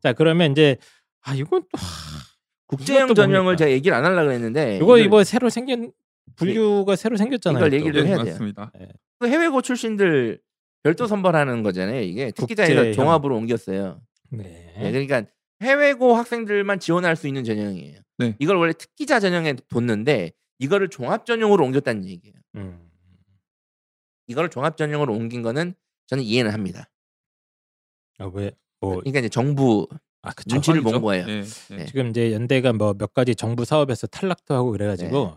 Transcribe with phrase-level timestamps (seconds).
[0.00, 0.76] 자 그러면 이제
[1.22, 2.20] 아 이건 또 하,
[2.66, 3.56] 국제형 전형을?
[3.56, 5.92] 제가 얘기를 안 하려고 했는데 이거 이거 새로 생긴
[6.36, 7.66] 분류가 새로 생겼잖아요.
[7.66, 7.76] 이걸 또.
[7.76, 8.32] 얘기를 해야 돼요.
[8.32, 8.72] 맞습니다.
[9.18, 10.40] 그 해외고 출신들
[10.82, 12.00] 별도 선발하는 거잖아요.
[12.00, 12.92] 이게 특기자에서.
[12.92, 14.00] 종합으로 옮겼어요.
[14.30, 14.72] 네.
[14.78, 15.24] 네, 그러니까
[15.60, 18.00] 해외고 학생들만 지원할 수 있는 전형이에요.
[18.18, 18.36] 네.
[18.38, 22.34] 이걸 원래 특기자 전형에 뒀는데 이거를 종합 전형으로 옮겼다는 얘기예요.
[22.56, 22.90] 음.
[24.28, 25.74] 이거를 종합 전형으로 옮긴 거는
[26.06, 26.88] 저는 이해는 합니다.
[28.18, 28.52] 아, 왜?
[28.80, 29.86] 뭐 그러니까 이제 정부
[30.22, 30.56] 아, 그쵸.
[30.56, 30.82] 눈치를.
[30.82, 31.26] 본 거예요.
[31.28, 31.76] 예, 예.
[31.76, 31.86] 네.
[31.86, 35.36] 지금 이제 연대가 뭐 몇 가지 정부 사업에서 탈락도 하고 그래가지고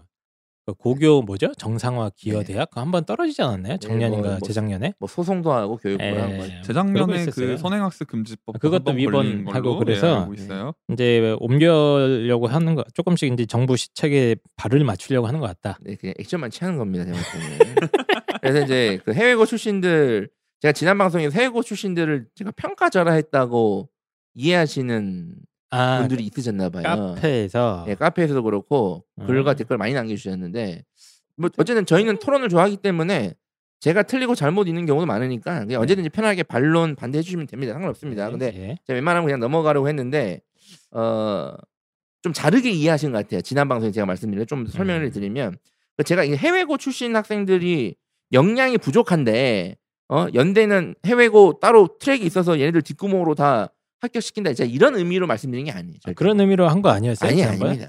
[0.66, 2.46] 그 고교 뭐죠 정상화 기여 네.
[2.46, 3.78] 대학 그거 한번 떨어지지 않았나요?
[3.78, 4.94] 작년인가 뭐- 뭐 재작년에?
[5.00, 6.12] 뭐 소송도 하고 교육도 예.
[6.18, 6.52] 하고 거죠.
[6.66, 7.26] 재작년에.
[7.26, 10.74] 그 선행학습 금지법 그것도 위반하고 그래서 있어요.
[10.92, 15.78] 이제 옮겨려고 하는 거 조금씩 이제 정부 시책에 발을 맞추려고 하는 것 같다.
[15.82, 17.06] 네, 그냥 액션만 취하는 겁니다.
[17.06, 17.18] 제가.
[18.42, 20.30] 그래서 이제 그 해외고 출신들
[20.64, 23.90] 제가 지난 방송에서 해외고 출신들을 제가 평가절하했다고
[24.36, 25.36] 이해하시는
[25.72, 26.84] 아 분들이 있으셨나 봐요.
[26.84, 29.56] 카페에서 예, 카페에서도 그렇고 글과 음.
[29.58, 30.86] 댓글 많이 남겨주셨는데
[31.36, 33.34] 뭐 어쨌든 저희는 토론을 좋아하기 때문에
[33.82, 37.74] 제가 틀리고 잘못 있는 경우도 많으니까 그냥 언제든지 편하게 반론 반대해 주시면 됩니다.
[37.74, 38.30] 상관없습니다.
[38.30, 38.78] 근데 예.
[38.88, 40.40] 제가 웬만하면 그냥 넘어가려고 했는데
[40.92, 41.54] 어.
[42.22, 43.42] 좀 다르게 이해하신 것 같아요.
[43.42, 45.12] 지난 방송에 제가 말씀드린 좀 설명을 음.
[45.12, 45.58] 드리면
[45.98, 47.98] 그 제가 해외고 출신 학생들이
[48.32, 49.76] 역량이 부족한데
[50.14, 53.70] 어 연대는 해외고 따로 트랙이 있어서 얘네들 뒷구멍으로 다
[54.02, 54.54] 합격시킨다.
[54.54, 55.96] 제가 이런 의미로 말씀드린 게 아니에요.
[56.06, 56.14] 아.
[56.14, 57.32] 그런 의미로 한 거 아니었어요?
[57.32, 57.44] 아니?
[57.44, 57.88] 아닙니다.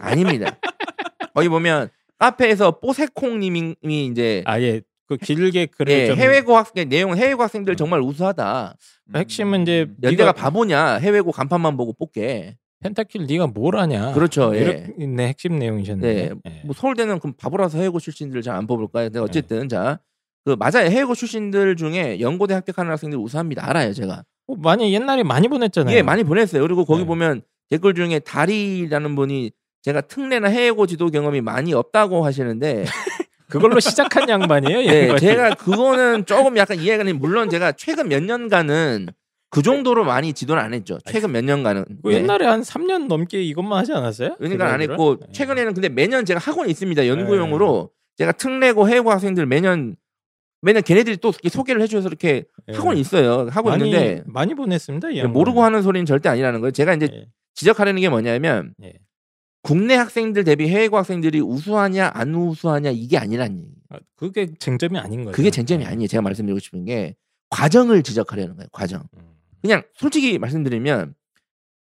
[0.00, 0.58] 아닙니다.
[1.34, 3.76] 거기 보면 카페에서 뽀세콩님이
[4.10, 8.74] 이제 아예 그 길게 글을 예, 좀 해외고 학생 내용 해외고 학생들 정말 우수하다.
[9.14, 12.56] 핵심은 이제 연대가 네가- 바보냐 해외고 간판만 보고 뽑게.
[12.80, 14.12] 펜타킬 네가 뭘 하냐?
[14.12, 14.60] 그렇죠, 예.
[14.60, 16.30] 이렇게 네, 핵심 내용이셨는데.
[16.46, 16.62] 예.
[16.64, 19.06] 뭐 서울대는 그럼 바보라서 해외고 출신들 잘 안 뽑을까요?
[19.06, 20.00] 근데 어쨌든 자.
[20.44, 20.88] 그 맞아요.
[20.90, 23.68] 해외고 출신들 중에 연고대 합격하는 학생들 우수합니다.
[23.68, 24.24] 알아요, 제가.
[24.46, 25.94] 어, 많이 옛날에 많이 보냈잖아요.
[25.96, 26.62] 예, 많이 보냈어요.
[26.62, 27.06] 그리고 거기 네.
[27.06, 29.50] 보면 댓글 중에 다리라는 분이
[29.82, 32.84] 제가 특례나 해외고 지도 경험이 많이 없다고 하시는데
[33.48, 34.90] 그걸로 시작한 양반이에요.
[34.90, 35.18] 네.
[35.18, 39.08] 제가 그거는 조금 약간 이해가 되는 물론 제가 최근 몇 년간은
[39.50, 40.98] 그 정도로 많이 지도를 안 했죠.
[41.06, 41.84] 최근 몇 년간은.
[42.02, 42.16] 그 네.
[42.16, 44.36] 옛날에 한 3년 넘게 이것만 하지 않았어요?
[44.36, 44.80] 그러니까 안?
[44.82, 45.32] 했고 예.
[45.32, 47.06] 최근에는 근데 매년 제가 하고는 있습니다.
[47.06, 49.96] 연구용으로 제가 특례고 해외고 학생들 매년
[50.60, 52.72] 매년 걔네들이 또 소개를 해줘서 이렇게 예.
[52.74, 53.48] 하고는 있어요.
[53.50, 55.10] 하고 많이 있는데 많이 보냈습니다.
[55.10, 56.72] 이 모르고 하는 소리는 절대 아니라는 거예요.
[56.72, 57.28] 제가 이제 예.
[57.54, 58.94] 지적하려는 게 뭐냐면 예.
[59.62, 63.72] 국내 학생들 대비 해외고 학생들이 우수하냐 안 우수하냐 이게 아니란 얘기.
[63.90, 65.36] 아, 그게 쟁점이 아닌 거죠.
[65.36, 65.88] 그게 쟁점이 예.
[65.88, 66.08] 아니에요.
[66.08, 67.14] 제가 말씀드리고 싶은 게
[67.50, 68.68] 과정을 지적하려는 거예요.
[68.72, 69.02] 과정.
[69.16, 69.20] 음.
[69.60, 71.14] 그냥 솔직히 말씀드리면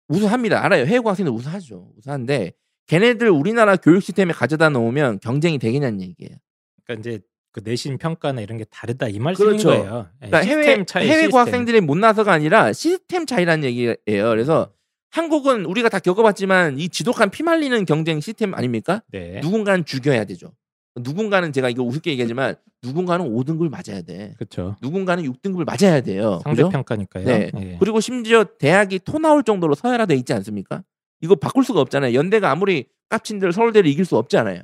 [0.08, 0.64] 우수합니다.
[0.64, 0.84] 알아요.
[0.86, 1.92] 해외고 학생들 우수하죠.
[1.98, 2.52] 우수한데
[2.86, 6.36] 걔네들 우리나라 교육 시스템에 가져다 놓으면 경쟁이 되겠냐는 얘기예요.
[6.84, 7.20] 그러니까 이제
[7.52, 9.68] 그 내신 평가나 이런 게 다르다 이 말씀인 그렇죠.
[9.68, 10.08] 거예요.
[10.22, 11.40] 예, 그러니까 해외 차이, 해외고 시스템.
[11.40, 13.96] 학생들이 못 나서가 아니라 시스템 차이라는 얘기예요.
[14.06, 14.70] 그래서
[15.10, 19.02] 한국은 우리가 다 겪어봤지만 이 지독한 피말리는 경쟁 시스템 아닙니까?
[19.10, 19.40] 네.
[19.42, 20.52] 누군가는 죽여야 되죠.
[20.96, 24.34] 누군가는 제가 이거 우습게 얘기하지만 누군가는 5등급을 맞아야 돼.
[24.38, 24.76] 그렇죠.
[24.80, 26.40] 누군가는 6등급을 맞아야 돼요.
[26.44, 26.62] 상대?
[26.62, 27.24] 평가니까요.
[27.24, 27.50] 네.
[27.60, 27.76] 예.
[27.80, 30.82] 그리고 심지어 대학이 토 나올 정도로 서열화돼 있지 않습니까?
[31.20, 32.14] 이거 바꿀 수가 없잖아요.
[32.14, 34.62] 연대가 아무리 깝친들 서울대를 이길 수 없잖아요.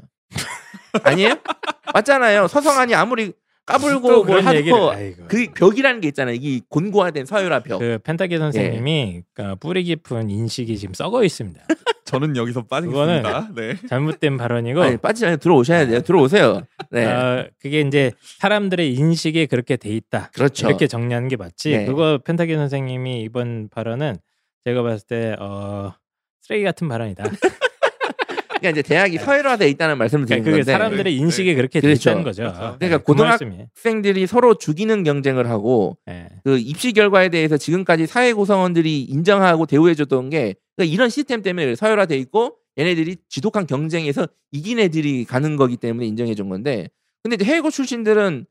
[1.03, 1.37] 아니에요?
[1.95, 2.49] 맞잖아요.
[2.49, 3.33] 서성한이 아무리
[3.67, 4.93] 까불고 또뭘 하고.
[5.27, 6.37] 그 벽이라는 게 있잖아요.
[6.41, 7.79] 이 곤고화된 서열화 벽.
[7.79, 11.61] 그 펜타기 선생님이 그러니까 뿌리 깊은 인식이 지금 썩어 있습니다.
[12.05, 13.49] 저는 여기서 빠지겠습니다.
[13.57, 13.75] 네.
[13.89, 15.37] 잘못된 발언이고 아니 빠지지 않아요.
[15.39, 16.01] 들어오셔야 돼요.
[16.03, 16.63] 들어오세요.
[16.91, 17.05] 네.
[17.05, 20.31] 어, 그게 이제 사람들의 인식에 그렇게 돼 있다.
[20.33, 20.69] 그렇죠.
[20.69, 21.71] 이렇게 정리하는 게 맞지.
[21.71, 21.87] 네.
[21.87, 24.17] 그거 펜타기 선생님이 이번 발언은
[24.65, 25.93] 제가 봤을 때 어,
[26.43, 27.25] 쓰레기 같은 발언이다.
[28.67, 31.11] 그러니까 이제 대학이 서열화돼 있다는 말씀을 드리는 그러니까 건데 사람들의 네.
[31.19, 32.11] 인식에 그렇게 돼 그렇죠.
[32.11, 32.43] 있다는 거죠.
[32.43, 32.77] 그렇죠.
[32.79, 33.67] 그러니까 그 고등학- 말씀이에요.
[33.75, 36.29] 학생들이 서로 죽이는 경쟁을 하고 예.
[36.45, 42.17] 그 입시 결과에 대해서 지금까지 사회 구성원들이 인정하고 대우해줬던 게 그러니까 이런 시스템 때문에 서열화돼
[42.19, 46.89] 있고 얘네들이 지독한 경쟁에서 이긴 애들이 가는 거기 때문에 인정해준 건데
[47.23, 48.47] 근데 해외고 출신들은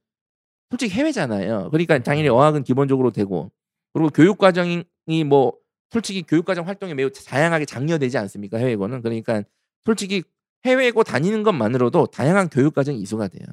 [0.72, 1.70] 솔직히 해외잖아요.
[1.72, 3.52] 그러니까 당연히 어학은 기본적으로 되고
[3.94, 4.84] 그리고 교육 과정이
[5.26, 5.54] 뭐
[5.92, 9.44] 솔직히 교육 과정 활동이 매우 다양하게 장려되지 않습니까 해외고는 그러니까
[9.86, 10.24] 솔직히
[10.66, 13.46] 해외고 다니는 것만으로도 다양한 교육 과정이 이수가 돼요.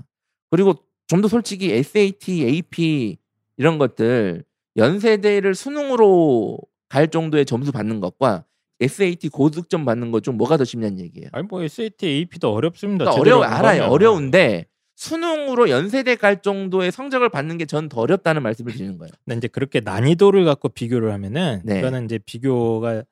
[0.51, 0.75] 그리고
[1.09, 3.19] 좀 더 솔직히 SAT, AP
[3.59, 4.45] 이런 것들
[4.77, 6.59] 연세대를 수능으로
[6.89, 8.45] 갈 정도의 점수 받는 것과
[8.81, 11.29] SAT 고득점 받는 것 중 뭐가 더 쉽냐는 얘기예요.
[11.33, 13.05] 아니 뭐 SAT, AP도 어렵습니다.
[13.05, 13.85] 그러니까 어려워 알아요.
[13.91, 19.11] 어려운데 수능으로 연세대 갈 정도의 성적을 받는 게 전 더 어렵다는 말씀을 드리는 거예요.
[19.25, 21.77] 근데 이제 그렇게 난이도를 갖고 비교를 하면은 네.
[21.77, 23.03] 그거는 이제 비교가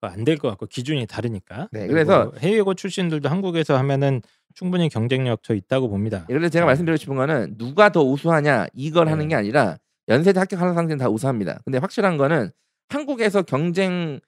[0.00, 1.68] 안 될 것 같고 기준이 다르니까.
[1.72, 4.20] 네, 그래서- 해외고 출신들도 한국에서 하면은
[4.54, 6.24] 충분히 경쟁력 저 있다고 봅니다.
[6.28, 6.70] 그래서 제가 네.
[6.70, 9.28] 말씀드리고 싶은 거는 누가 더 우수하냐 이걸 하는 네.
[9.28, 9.76] 게 아니라
[10.08, 11.60] 연세대 합격하는 상태는 다 우수합니다.
[11.64, 12.50] 근데 확실한 거는
[12.88, 14.20] 한국에서 경쟁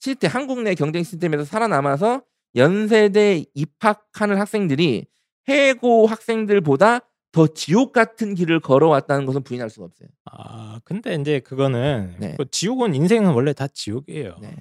[0.00, 2.22] 시스템, 한국 내 경쟁 시스템에서 살아남아서
[2.56, 5.06] 연세대 입학하는 학생들이
[5.48, 7.00] 해고 학생들보다
[7.32, 10.08] 더 지옥 같은 길을 걸어왔다는 것은 부인할 수가 없어요.
[10.24, 12.34] 아 근데 이제 그거는 네.
[12.36, 14.36] 그 지옥은 인생은 원래 다 지옥이에요.
[14.42, 14.56] 네.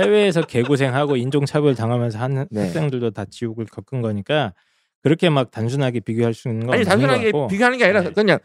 [0.00, 2.62] 해외에서 개고생하고 인종차별 당하면서 하는 네.
[2.62, 4.54] 학생들도 다 지옥을 겪은 거니까
[5.02, 7.48] 그렇게 막 단순하게 비교할 수 있는 건 아니 단순하게 것 같고.
[7.48, 8.12] 비교하는 게 아니라 네.
[8.12, 8.38] 그냥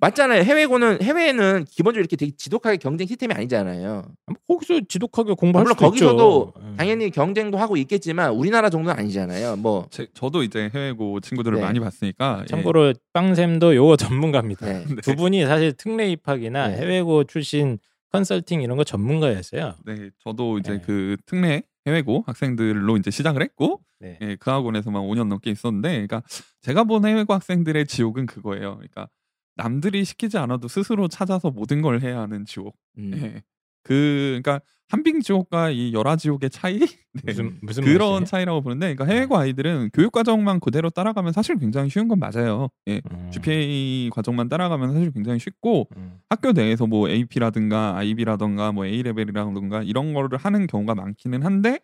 [0.00, 0.42] 맞잖아요.
[0.44, 4.04] 해외고는 해외는 기본적으로 이렇게 되게 지독하게 경쟁 시스템이 아니잖아요.
[4.26, 6.66] 뭐 거기서 지독하게 공부할 물론 수도 거기서도 있죠.
[6.66, 6.74] 음.
[6.78, 9.56] 당연히 경쟁도 하고 있겠지만 우리나라 정도는 아니잖아요.
[9.56, 11.64] 뭐 제, 저도 이제 해외고 친구들을 네.
[11.64, 12.46] 많이 봤으니까 예.
[12.46, 14.66] 참고로 빵샘도 요거 전문가입니다.
[14.66, 14.84] 네.
[14.88, 14.96] 네.
[15.04, 16.78] 두 분이 사실 특례 입학이나 네.
[16.78, 17.78] 해외고 출신
[18.14, 19.74] 컨설팅 이런 거 전문가였어요.
[19.84, 20.80] 네, 저도 이제 네.
[20.80, 24.18] 그 특례 해외고 학생들로 이제 시작을 했고 네.
[24.20, 26.22] 예, 그 학원에서만 5년 넘게 있었는데, 그러니까
[26.62, 28.76] 제가 본 해외고 학생들의 지옥은 그거예요.
[28.76, 29.08] 그러니까
[29.56, 32.76] 남들이 시키지 않아도 스스로 찾아서 모든 걸 해야 하는 지옥.
[32.98, 33.10] 음.
[33.16, 33.42] 예.
[33.84, 36.78] 그 그러니까 한빙 지옥과 이 열화 지옥의 차이
[37.14, 37.22] 네.
[37.26, 38.24] 무슨 무슨 그런 말이에요?
[38.24, 42.68] 차이라고 보는데, 그러니까 해외고 아이들은 교육 과정만 그대로 따라가면 사실 굉장히 쉬운 건 맞아요.
[42.88, 43.00] 예.
[43.10, 43.30] 음.
[43.32, 46.18] GPA 과정만 따라가면 사실 굉장히 쉽고 음.
[46.28, 51.78] 학교 내에서 뭐 AP라든가 IB라든가 뭐 A 레벨이라든가 이런 거를 하는 경우가 많기는 한데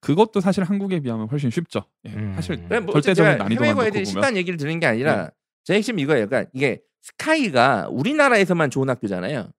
[0.00, 1.82] 그것도 사실 한국에 비하면 훨씬 쉽죠.
[2.06, 2.32] 예, 음.
[2.34, 5.30] 사실 그래, 뭐 절대적인 난이도만 해외고 애들이 쉽다는 얘기를 드는 게 아니라 네.
[5.64, 6.26] 제 핵심 이거예요.
[6.26, 9.50] 그러니까 이게 스카이가 우리나라에서만 좋은 학교잖아요.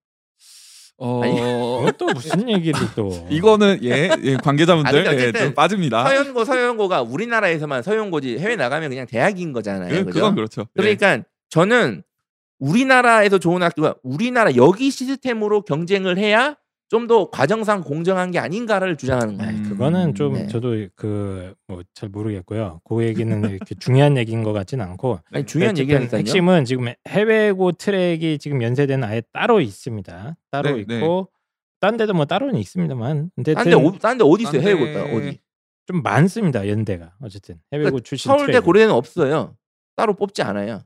[1.01, 6.03] 어 아니, 그것도 무슨 얘기를 또 이거는 예, 예, 관계자분들 아니, 예, 좀 빠집니다.
[6.03, 9.89] 서연고 서연고가 우리나라에서만 서연고지 해외 나가면 그냥 대학인 거잖아요.
[9.89, 10.13] 그, 그죠?
[10.19, 10.61] 그건 그렇죠.
[10.61, 10.81] 예.
[10.81, 12.03] 그러니까 저는
[12.59, 16.55] 우리나라에서 좋은 학교가 우리나라 여기 시스템으로 경쟁을 해야
[16.89, 19.51] 좀 더 과정상 공정한 게 아닌가를 주장하는 거예요.
[19.51, 20.47] 아이, 그거는 좀 네.
[20.47, 22.81] 저도 그 뭐 잘 모르겠고요.
[22.83, 23.31] 그 얘기는
[23.61, 26.19] 이렇게 중요한 얘기인 것 같진 않고 아니 중요한 얘기라니까요.
[26.19, 30.35] 핵심은 지금 해외고 트랙이 지금 연세대는 아예 따로 있습니다.
[30.51, 31.29] 따로 네, 있고
[31.79, 34.61] 딴 데도 뭐 따로는 있습니다만 근데 딴데 어- 딴데 어디 있어요?
[34.61, 35.39] 해외고 어디?
[35.85, 36.67] 좀 많습니다.
[36.67, 38.65] 연대가 어쨌든 해외고 그러니까 출신 서울대 트랙이.
[38.65, 39.55] 고려대는 없어요.
[39.95, 40.81] 따로 뽑지 않아요.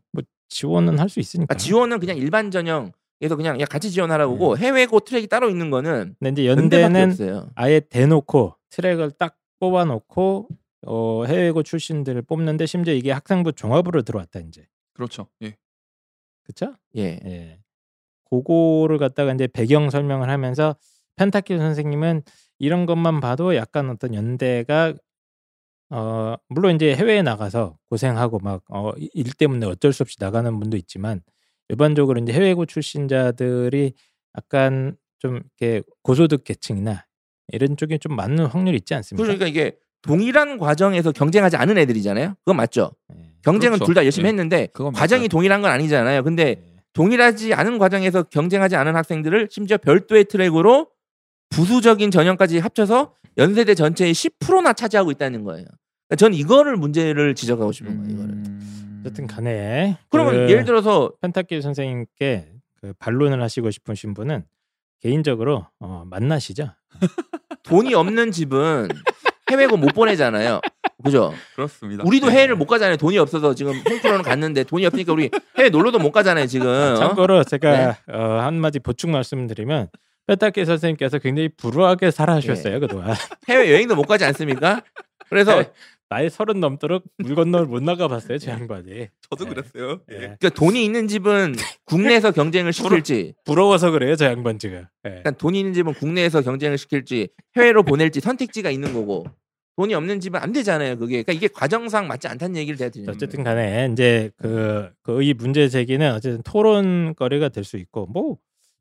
[0.50, 1.54] 지원은 할 수 있으니까.
[1.54, 4.39] 아, 지원은 그냥 일반 전형 에서 그냥 야, 같이 지원하라고 네.
[4.39, 7.15] 고 해외고 트랙이 따로 있는 거는 근데 이제 연대는.
[7.56, 10.50] 아예 대놓고 트랙을 딱 뽑아놓고
[10.86, 15.27] 어, 해외고 출신들을 뽑는데 심지어 이게 학생부 종합으로 들어왔다 이제 그렇죠.
[15.42, 15.56] 예.
[16.44, 16.75] 그쵸?
[16.98, 17.19] 예.
[17.25, 17.60] 예.
[18.30, 20.75] 그거를 갖다가 이제 배경 설명을 하면서
[21.16, 22.24] 펜타킬 선생님은
[22.59, 24.94] 이런 것만 봐도 약간 어떤 연대가
[25.89, 31.21] 어 물론 이제 해외에 나가서 고생하고 막어일 때문에 어쩔 수 없이 나가는 분도 있지만
[31.74, 33.94] 일반적으로 이제 해외고 출신자들이
[34.38, 37.06] 약간 좀 이렇게 고소득 계층이나
[37.52, 39.24] 이런 쪽에 좀 맞는 확률이 있지 않습니까?
[39.24, 42.36] 그러니까 이게 동일한 과정에서 경쟁하지 않은 애들이잖아요.
[42.40, 42.92] 그건 맞죠.
[43.16, 43.31] 예.
[43.42, 43.86] 경쟁은 그렇죠.
[43.86, 44.30] 둘다 열심히 예.
[44.30, 45.28] 했는데 과정이.
[45.28, 46.24] 동일한 건 아니잖아요.
[46.24, 46.74] 근데 예.
[46.94, 50.90] 동일하지 않은 과정에서 경쟁하지 않은 학생들을 심지어 별도의 트랙으로
[51.50, 55.66] 부수적인 전형까지 합쳐서 연세대 전체의 10%나 차지하고 있다는 거예요.
[56.08, 58.14] 그러니까 전 이거를 문제를 지적하고 싶은 거예요.
[58.14, 58.34] 이거를.
[58.34, 58.82] 음...
[59.04, 62.48] 어쨌든 간에 그러면 그 예를 들어서 펜타킬 선생님께
[62.82, 64.46] 그 반론을 하시고 싶으신 분은
[65.02, 66.70] 개인적으로 어, 만나시죠.
[67.64, 68.88] 돈이 없는 집은
[69.52, 70.62] 해외고 못 보내잖아요.
[71.04, 71.34] 그죠?
[71.56, 72.04] 그렇습니다.
[72.06, 72.32] 우리도 예.
[72.32, 72.95] 해외를 못 가잖아요.
[72.95, 76.48] 돈이 없어서 지금 홍프로는 갔는데 돈이 없으니까 우리 해외 놀러도 못 가잖아요.
[76.48, 76.68] 지금.
[76.68, 76.95] 어?
[76.95, 78.14] 참고로 제가 네.
[78.14, 79.90] 어, 한마디 보충 말씀드리면
[80.28, 82.12] 펜타킬 선생님께서 굉장히 불우하게 네.
[82.12, 83.14] 살아하셨어요 그동안.
[83.50, 84.81] 해외 여행도 못 가지 않습니까?
[85.30, 85.72] 그래서 네.
[86.14, 89.08] 나이 서른 넘도록 물 건너를 못 나가봤어요 제 양반이.
[89.30, 89.50] 저도 예.
[89.50, 90.02] 그랬어요.
[90.12, 90.16] 예.
[90.18, 91.56] 그러니까 돈이 있는 집은
[91.86, 94.86] 국내에서 경쟁을 시킬지, 부러워서 그래요 저 양반 지금.
[95.06, 95.10] 예.
[95.10, 99.26] 그러니까 돈이 있는 집은 국내에서 경쟁을 시킬지, 해외로 보낼지 선택지가 있는 거고.
[99.76, 101.00] 돈이 없는 집은 안 되잖아요.
[101.00, 103.44] 그게 그러니까 이게 과정상 맞지 않다는 얘기를 제가 드리는 어쨌든.
[103.44, 108.38] 간에 이제 그, 그 이 문제 제기는 어쨌든 토론거리가 될 수 있고 뭐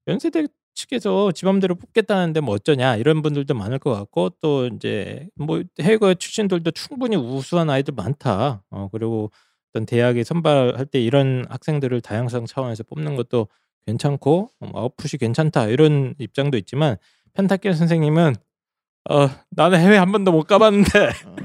[0.06, 5.62] 연세대 측에서 지 맘대로 뽑겠다는데 뭐 어쩌냐 이런 분들도 많을 것 같고 또 이제 뭐
[5.80, 8.62] 해외 출신들도 충분히 우수한 아이들 많다.
[8.70, 9.30] 어 그리고
[9.70, 13.48] 어떤 대학에 선발할 때 이런 학생들을 다양성 차원에서 뽑는 것도
[13.86, 16.96] 괜찮고 어, 아웃풋이 괜찮다 이런 입장도 있지만
[17.34, 18.34] 펜타킬 선생님은
[19.10, 21.36] 어 나는 해외 한 번도 못 가봤는데 어.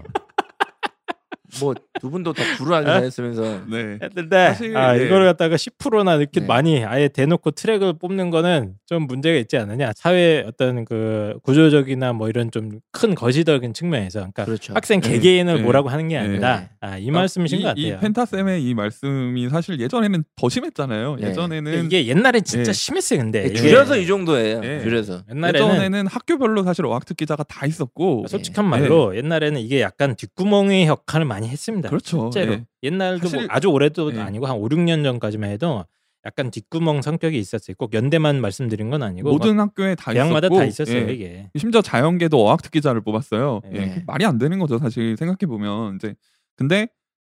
[1.60, 2.94] 뭐 두 분도 더 불우하게 어?
[2.94, 4.00] 다녔으면서 네.
[4.02, 5.06] 했는데 사실, 아 예.
[5.06, 6.46] 이걸 갖다가 10%나 이렇게 네.
[6.46, 12.30] 많이 아예 대놓고 트랙을 뽑는 거는 좀 문제가 있지 않느냐 사회 어떤 그 구조적이나 뭐
[12.30, 14.74] 이런 좀 큰 거시적인 측면에서 그러니까 그렇죠.
[14.74, 15.12] 학생 네.
[15.12, 15.62] 개개인을 네.
[15.62, 16.24] 뭐라고 하는 게 네.
[16.26, 17.86] 아니라 아, 이 말씀이신 이, 것 같아요.
[17.86, 21.18] 이 펜타 쌤의 이 말씀이 사실 예전에는 더 심했잖아요.
[21.18, 21.28] 네.
[21.28, 22.74] 예전에는 이게 옛날에 진짜 예.
[22.74, 24.62] 심했어요, 근데 네, 이게 줄여서 이 정도예요.
[24.64, 24.82] 예.
[24.82, 25.24] 줄여서.
[25.30, 28.70] 옛날에는 예전에는 학교별로 사실 어학특 기자가 다 있었고 솔직한 예.
[28.70, 31.90] 말로 옛날에는 이게 약간 뒷구멍의 역할을 많이 했습니다.
[31.90, 32.30] 그렇죠.
[32.32, 32.66] 실제로 예.
[32.84, 34.20] 옛날도 뭐 사실- 아주 오래도 예.
[34.20, 35.86] 아니고 한 5, 6년 전까지만 해도
[36.26, 37.76] 약간 뒷구멍 성격이 있었어요.
[37.78, 41.14] 꼭 연대만 말씀드린 건 아니고 모든 학교에 다 대학마다 있었고 다 있었어요 예.
[41.14, 41.50] 이게.
[41.58, 43.62] 심지어 자연계도 어학 특기자를 뽑았어요.
[43.72, 43.80] 네.
[43.80, 46.16] 예, 말이 안 되는 거죠, 사실 생각해 보면 이제
[46.56, 46.88] 근데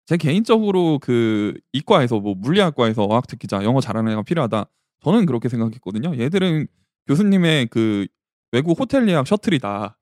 [0.07, 4.65] 제 개인적으로 그 이과에서 뭐 물리학과에서 어학 특기자, 영어 잘하는 애가 필요하다.
[5.05, 6.17] 저는 그렇게 생각했거든요.
[6.19, 6.67] 얘들은
[7.09, 8.07] 교수님의 그
[8.53, 9.99] 외국 호텔 예약 셔틀이다.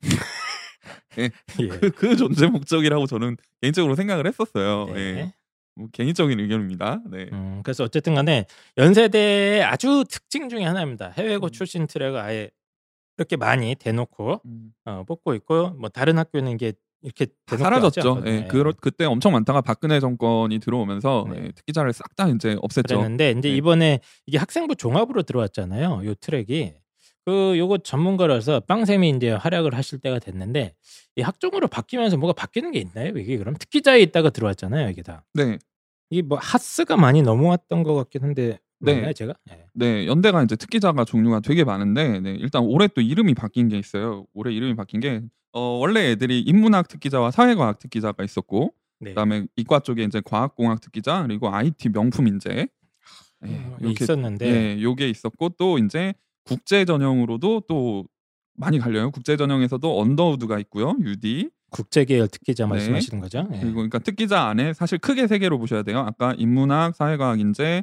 [1.19, 1.31] 예.
[1.69, 4.87] 그, 그 존재 목적이라고 저는 개인적으로 생각을 했었어요.
[4.95, 5.01] 네.
[5.01, 5.35] 예.
[5.77, 7.03] 뭐 개인적인 의견입니다.
[7.11, 7.29] 네.
[7.33, 11.13] 음, 그래서 어쨌든 간에 연세대의 아주 특징 중에 하나입니다.
[11.17, 11.51] 해외고 음.
[11.51, 12.51] 출신 트랙을 아예
[13.19, 14.73] 이렇게 많이 대놓고 음.
[14.85, 16.73] 어, 뽑고 있고 뭐 다른 학교는 이게
[17.03, 18.23] 이렇게 사라졌죠.
[18.25, 21.45] 예, 그, 그때 엄청 많다가 박근혜 정권이 들어오면서 네.
[21.45, 22.89] 예, 특기자를 싹 다 이제 없앴죠.
[22.89, 23.57] 그랬는데 이제 네.
[23.57, 26.03] 이번에 이게 학생부 종합으로 들어왔잖아요.
[26.07, 26.75] 요 트랙이
[27.25, 30.75] 그 요거 전문가라서 빵쌤이 이제 활약을 하실 때가 됐는데
[31.17, 33.17] 이 학종으로 바뀌면서 뭐가 바뀌는 게 있나요?
[33.17, 34.91] 이게 그럼 특기자에 있다가 들어왔잖아요.
[34.91, 35.59] 이게 다 네.
[36.11, 38.97] 이게 뭐 하스가 많이 넘어왔던 것 같긴 한데 네.
[38.97, 39.35] 맞나요, 제가?
[39.47, 39.65] 네.
[39.73, 44.27] 네, 연대가 이제 특기자가 종류가 되게 많은데, 네, 일단 올해 또 이름이 바뀐 게 있어요.
[44.35, 49.11] 올해 이름이 바뀐 게, 어, 원래 애들이 인문학 특기자와 사회과학 특기자가 있었고, 네.
[49.11, 52.69] 그다음에 이과 쪽에 이제 과학공학 특기자 그리고 IT 명품 인재,
[53.41, 56.15] 네, 어, 이렇게 있었는데 네, 요게 있었고 또 이제
[56.45, 58.05] 국제 전형으로도 또
[58.57, 59.11] 많이 갈려요.
[59.11, 62.71] 국제 전형에서도 언더우드가 있고요, UD 국제 계열 특기자 네.
[62.71, 63.49] 말씀하시는 거죠?
[63.53, 63.59] 예.
[63.59, 65.99] 그리고 그러니까 특기자 안에 사실 크게 세 개로 보셔야 돼요.
[65.99, 67.83] 아까 인문학, 사회과학 인재,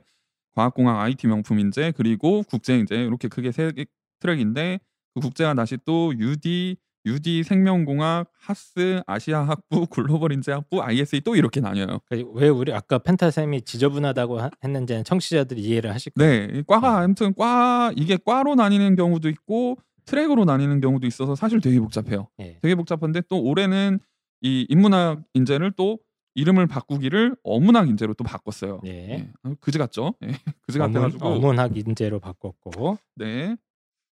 [0.55, 3.85] 과학공학, IT 명품 인재 그리고 국제 인재 이렇게 크게 세개
[4.19, 4.79] 트랙인데
[5.13, 11.35] 그 국제가 다시 또 UD, UD 생명공학, HASS, 아시아 학부, 글로벌 인재 학부, ISE 또
[11.35, 11.99] 이렇게 나뉘어요.
[12.09, 16.47] 그왜 우리 아까 펜타쌤이 지저분하다고 하- 했는지는 청취자들이 이해를 하실 거예요.
[16.47, 17.03] 네, 이 과가 네.
[17.05, 22.27] 아무튼 과 이게 과로 나뉘는 경우도 있고 트랙으로 나뉘는 경우도 있어서 사실 되게 복잡해요.
[22.39, 22.59] 예.
[22.61, 23.99] 되게 복잡한데 또 올해는
[24.41, 25.99] 이 인문학 인재를 또
[26.35, 28.81] 이름을 바꾸기를 어문학 인재로 또 바꿨어요.
[29.43, 30.13] 아, 그지 같죠?
[30.23, 30.27] 예.
[30.61, 33.55] 그지 어문, 같아가지고 어문학 인재로 바꿨고 네.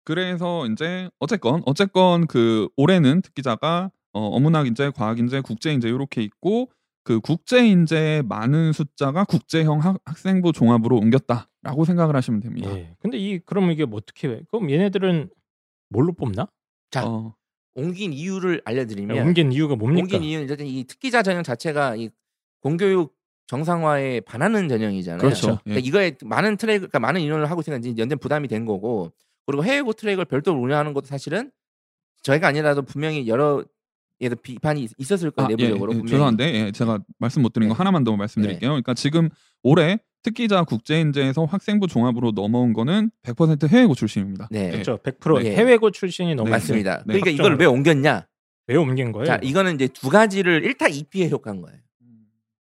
[0.04, 6.22] 그래서 이제 어쨌건 어쨌건 그 올해는 특기자가 어, 어문학 인재, 과학 인재, 국제 인재 이렇게
[6.22, 6.70] 있고
[7.04, 12.70] 그 국제 인재 많은 숫자가 국제형 학, 학생부 종합으로 옮겼다라고 생각을 하시면 됩니다.
[12.76, 12.96] 예.
[13.00, 14.42] 근데 이 그럼 이게 뭐 어떻게 해?
[14.52, 15.30] 그럼 얘네들은
[15.90, 16.48] 뭘로 뽑나?
[16.92, 17.36] 자, 어,
[17.76, 20.04] 옮긴 이유를 알려드리면 옮긴 이유가 뭡니까?
[20.04, 22.10] 옮긴 이유는 어쨌든 이 특기자 전형 자체가 이
[22.62, 23.16] 공교육
[23.48, 25.20] 정상화에 반하는 전형이잖아요.
[25.20, 25.60] 그렇죠.
[25.68, 25.72] 예.
[25.72, 29.12] 그러니까 이거에 많은 트랙, 그러니까 많은 인원을 하고 있으니까 이제 연대 부담이 된 거고,
[29.46, 31.52] 그리고 해외고 트랙을 별도로 운영하는 것도 사실은
[32.22, 33.64] 저희가 아니라도 분명히 여러
[34.22, 35.92] 에서 비판이 있- 있었을 거예요 아, 예, 내부적으로.
[35.92, 36.10] 예, 분명히.
[36.12, 37.78] 죄송한데 예, 제가 말씀 못 드린 거 네.
[37.78, 38.70] 하나만 더 말씀드릴게요.
[38.70, 39.28] 그러니까 지금
[39.64, 44.48] 올해 특기자 국제인재에서 학생부 종합으로 넘어온 거는 100% 해외고 출신입니다.
[44.50, 44.68] 네.
[44.68, 44.72] 예.
[44.72, 44.98] 그렇죠.
[45.00, 45.56] 100% 네.
[45.58, 47.00] 해외고 출신이 너무 맞습니다.
[47.00, 47.20] 네.
[47.20, 48.26] 그러니까 이걸 왜 옮겼냐?
[48.68, 49.26] 왜 옮긴 거예요?
[49.26, 51.78] 자, 이거는 이제 두 가지를 1타 2피의 효과인 거예요.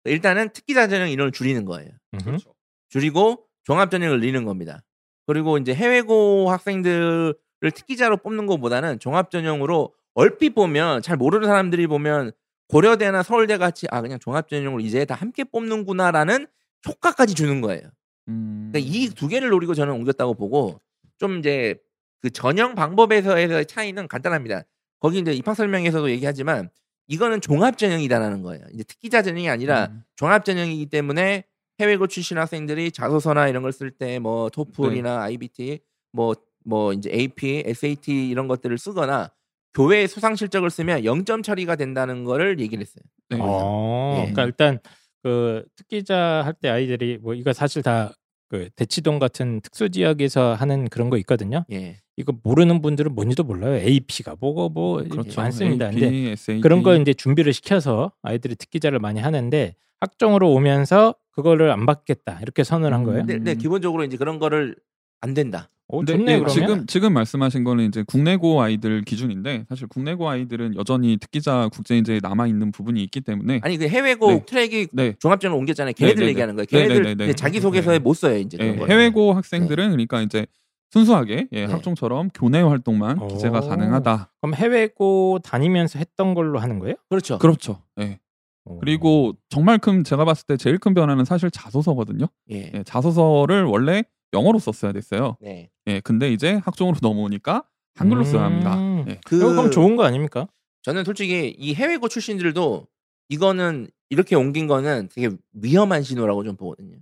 [0.05, 1.91] 일단은 특기자 전형 인원을 줄이는 거예요.
[2.15, 2.25] 음흠.
[2.25, 2.55] 그렇죠.
[2.89, 4.83] 줄이고 종합 전형을 늘리는 겁니다.
[5.27, 7.35] 그리고 이제 해외고 학생들을
[7.75, 12.33] 특기자로 뽑는 것보다는 종합 전형으로 얼핏 보면 잘 모르는 사람들이 보면
[12.69, 16.47] 고려대나 서울대 같이 아 그냥 종합 전형으로 이제 다 함께 뽑는구나라는
[16.87, 17.83] 효과까지 주는 거예요.
[18.29, 20.81] 음, 그러니까 이 두 개를 노리고 저는 옮겼다고 보고
[21.19, 21.77] 좀 이제
[22.21, 24.63] 그 전형 방법에서의 차이는 간단합니다.
[25.01, 26.71] 거기 이제 입학 설명에서도 얘기하지만
[27.07, 28.65] 이거는 종합 전형이다라는 거예요.
[28.73, 31.45] 이제 특기자 전형이 아니라 음, 종합 전형이기 때문에
[31.81, 35.81] 해외고 출신 학생들이 자소서나 이런 걸 쓸 때 뭐 토플이나 IBT
[36.13, 39.31] 뭐뭐 이제 AP, SAT 이런 것들을 쓰거나
[39.75, 43.03] 교회 수상 실적을 쓰면 0점 처리가 된다는 거를 얘기를 했어요.
[43.31, 43.39] 네.
[43.41, 44.33] 어, 예.
[44.33, 44.79] 그러니까 일단
[45.23, 48.13] 그 특기자 할 때 아이들이 뭐 이거 사실 다
[48.55, 51.65] 그 대치동 같은 특수 지역에서 하는 그런 거 있거든요.
[51.73, 51.97] 예.
[52.17, 53.75] 이거 모르는 분들은 뭔지도 몰라요.
[53.75, 55.41] AP가 뭐고 뭐 그렇죠.
[55.41, 55.87] 많습니다.
[55.87, 56.61] AP, 근데.
[56.61, 62.63] 그런 걸 이제 준비를 시켜서 아이들이 특기자를 많이 하는데 학종으로 오면서 그거를 안 받겠다 이렇게
[62.63, 63.23] 선언을 한 거예요.
[63.23, 63.27] 음.
[63.27, 64.77] 근데, 근데 기본적으로 이제 그런 거를
[65.21, 65.69] 안 된다.
[65.89, 66.45] 오, 근데 좋네 예.
[66.47, 72.47] 지금 지금 말씀하신 거는 이제 국내고 아이들 기준인데 사실 국내고 아이들은 여전히 특기자 국제인재에 남아
[72.47, 74.45] 있는 부분이 있기 때문에 아니 그 해외고 네.
[74.47, 75.15] 트랙이 네.
[75.19, 75.93] 종합전을 옮겼잖아요.
[75.93, 76.31] 걔네들 네네네.
[76.31, 76.67] 얘기하는 거예요.
[76.67, 77.21] 걔네들.
[77.21, 78.03] 이제 자기 소개서에 네.
[78.03, 78.57] 못 써요 이제.
[78.57, 78.91] 거를.
[78.91, 80.47] 해외고 학생들은 그러니까 이제
[80.91, 81.73] 순수하게 예, 네.
[81.73, 83.29] 학종처럼 교내 활동만 오.
[83.29, 84.33] 기재가 가능하다.
[84.41, 86.95] 그럼 해외고 다니면서 했던 걸로 하는 거예요?
[87.11, 87.39] 그렇죠.
[87.39, 87.83] 그렇죠.
[88.01, 88.21] 예.
[88.65, 88.79] 오.
[88.79, 92.27] 그리고 정말 큰 제가 봤을 때 제일 큰 변화는 사실 자소서거든요.
[92.53, 92.71] 예.
[92.75, 95.37] 예, 자소서를 원래 영어로 썼어야 됐어요.
[95.41, 95.71] 네.
[95.87, 97.65] 예, 근데 이제 학종으로 넘어오니까
[97.95, 98.77] 한글로 써야 합니다.
[98.77, 99.05] 음.
[99.09, 99.21] 예.
[99.25, 100.49] 그 이거 그럼 좋은 거 아닙니까?
[100.83, 102.87] 저는 솔직히 이 해외고 출신들도
[103.31, 106.97] 이거는 이렇게 옮긴 거는 되게 위험한 신호라고 좀 보거든요.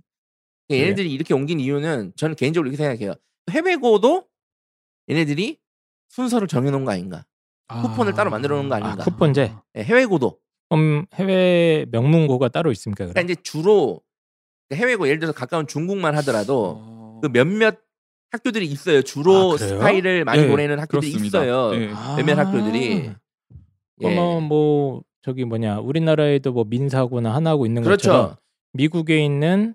[0.69, 0.79] 네.
[0.81, 3.15] 얘네들이 이렇게 옮긴 이유는 저는 개인적으로 이렇게 생각해요.
[3.51, 4.25] 해외고도
[5.09, 5.59] 얘네들이
[6.09, 7.25] 순서를 정해놓은 거 아닌가?
[7.67, 9.01] 쿠폰을 따로 만들어 놓은 거 아닌가?
[9.01, 9.53] 아, 쿠폰제.
[9.77, 10.39] 예, 해외고도.
[10.69, 13.05] 그럼 해외 명문고가 따로 있습니까?
[13.05, 13.29] 그러니까 그럼?
[13.31, 14.01] 이제 주로
[14.71, 16.92] 해외고 예를 들어서 가까운 중국만 하더라도 어.
[17.23, 17.79] 그 몇몇
[18.31, 19.01] 학교들이 있어요.
[19.01, 19.57] 주로 아?
[19.57, 21.41] 스파이를 많이 예, 보내는 학교들이 그렇습니다.
[21.41, 21.73] 있어요.
[21.73, 21.87] 예.
[22.17, 22.91] 몇몇 학교들이.
[22.91, 23.15] 예.
[23.97, 28.09] 그러면 뭐 저기 뭐냐 우리나라에도 뭐 민사고나 하나고 있는 그렇죠.
[28.09, 28.35] 것처럼
[28.73, 29.73] 미국에 있는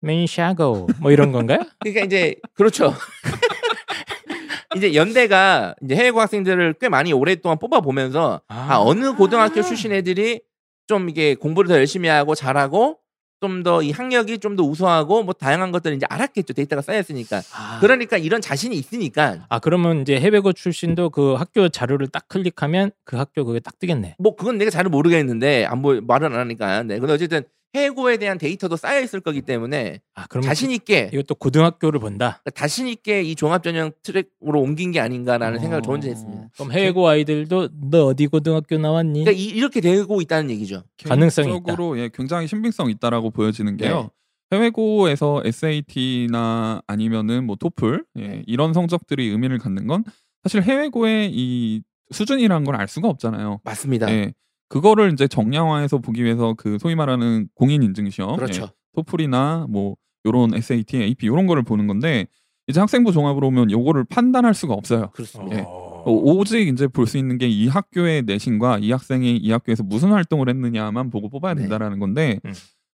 [0.00, 1.58] 맨샤고 뭐 이런 건가요?
[1.80, 2.94] 그러니까 이제 그렇죠.
[4.76, 10.40] 이제 연대가 이제 해외 학생들을 꽤 많이 오랫동안 뽑아 보면서 아, 어느 고등학교 출신 애들이
[10.86, 12.98] 좀 이게 공부를 더 열심히 하고 잘하고
[13.40, 16.52] 좀 더 이 학력이 좀 더 우수하고 뭐 다양한 것들을 이제 알았겠죠.
[16.54, 17.40] 데이터가 쌓였으니까.
[17.54, 19.46] 아, 그러니까 이런 자신이 있으니까.
[19.48, 24.16] 아 그러면 이제 해외고 출신도 그 학교 자료를 딱 클릭하면 그 학교 그게 딱 뜨겠네.
[24.18, 26.82] 뭐 그건 내가 잘 모르겠는데 안 보, 말은 안 하니까.
[26.82, 26.98] 네.
[26.98, 27.42] 근데 어쨌든
[27.74, 32.42] 해고에 대한 데이터도 쌓여 있을 거기 때문에 아 그럼 자신 있게 이것도 고등학교를 본다.
[32.54, 36.48] 자신 있게 이 종합 전형 트랙으로 옮긴 게 아닌가라는 생각을 저 혼자 했습니다.
[36.54, 39.24] 그럼 해외고 아이들도 너 어디 고등학교 나왔니?
[39.24, 40.82] 그러니까 이, 렇게 되고 있다는 얘기죠.
[41.04, 44.10] 가능성이 개인적으로 예, 굉장히 신빙성 있다라고 보여지는 게요.
[44.52, 48.42] 해외고에서 SAT나 아니면은 뭐 토플 예, 네.
[48.46, 50.02] 이런 성적들이 의미를 갖는 건
[50.42, 53.60] 사실 해외고의 이 수준이라는 걸 알 수가 없잖아요.
[53.62, 54.10] 맞습니다.
[54.10, 54.32] 예.
[54.70, 58.62] 그거를 이제 정량화해서 보기 위해서 그 소위 말하는 공인 인증 시험, 그렇죠.
[58.62, 62.26] 예, 토플이나 뭐 요런 SAT, AP 요런 거를 보는 건데
[62.68, 65.10] 이제 학생부 종합으로 오면 요거를 판단할 수가 없어요.
[65.12, 65.56] 그렇습니다.
[65.58, 65.64] 예.
[65.66, 66.04] 어.
[66.06, 70.48] 오직 이제 볼 수 있는 게 이 학교의 내신과 이 학생이 이 학교에서 무슨 활동을
[70.48, 71.62] 했느냐만 보고 뽑아야 네.
[71.62, 72.52] 된다라는 건데 음.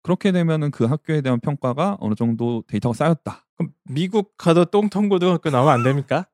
[0.04, 3.46] 그렇게 되면은 그 학교에 대한 평가가 어느 정도 데이터가 쌓였다.
[3.58, 6.28] 그럼 미국 가도 똥통 고등학교 나오면 안 됩니까?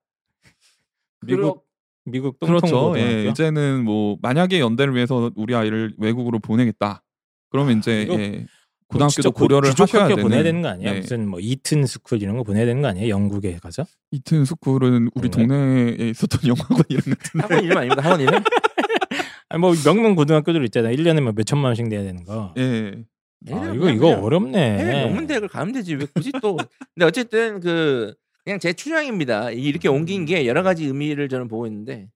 [1.21, 1.66] 미국
[2.09, 2.93] 미국 똥통 그렇죠.
[2.97, 7.03] 예, 이제는 뭐 만약에 연대를 위해서 우리 아이를 외국으로 보내겠다.
[7.49, 8.47] 그러면 이제 예, 진짜
[8.87, 10.23] 고등학교도 고- 고려를 하셔야 학교 되는.
[10.23, 10.93] 보내야 되는 거 아니야?
[10.93, 10.99] 네.
[11.01, 13.09] 무슨 뭐 이튼 스쿨 이런 거 보내야 되는 거 아니에요?
[13.09, 13.85] 영국에 가서?
[14.11, 15.29] 이튼 스쿨은 우리?
[15.29, 17.41] 동네에 있었던 영화관 이런 같은데.
[17.43, 18.01] 학원 이름 아닙니까?
[18.03, 18.33] 학원 이름?
[19.49, 20.89] 아니 뭐 명문 고등학교들 있잖아.
[20.89, 22.53] 1년에 뭐 몇천만 원씩 내야 되는 거.
[22.57, 23.03] 예.
[23.51, 24.77] 아, 이거 이거 어렵네.
[24.79, 26.57] 해외 명문 대학을 가면 되지 왜 굳이 또
[26.95, 28.13] 근데 어쨌든 그
[28.47, 32.07] 그냥 제 추정입니다 이렇게 옮긴 게 여러 가지 의미를 저는 보고 있는데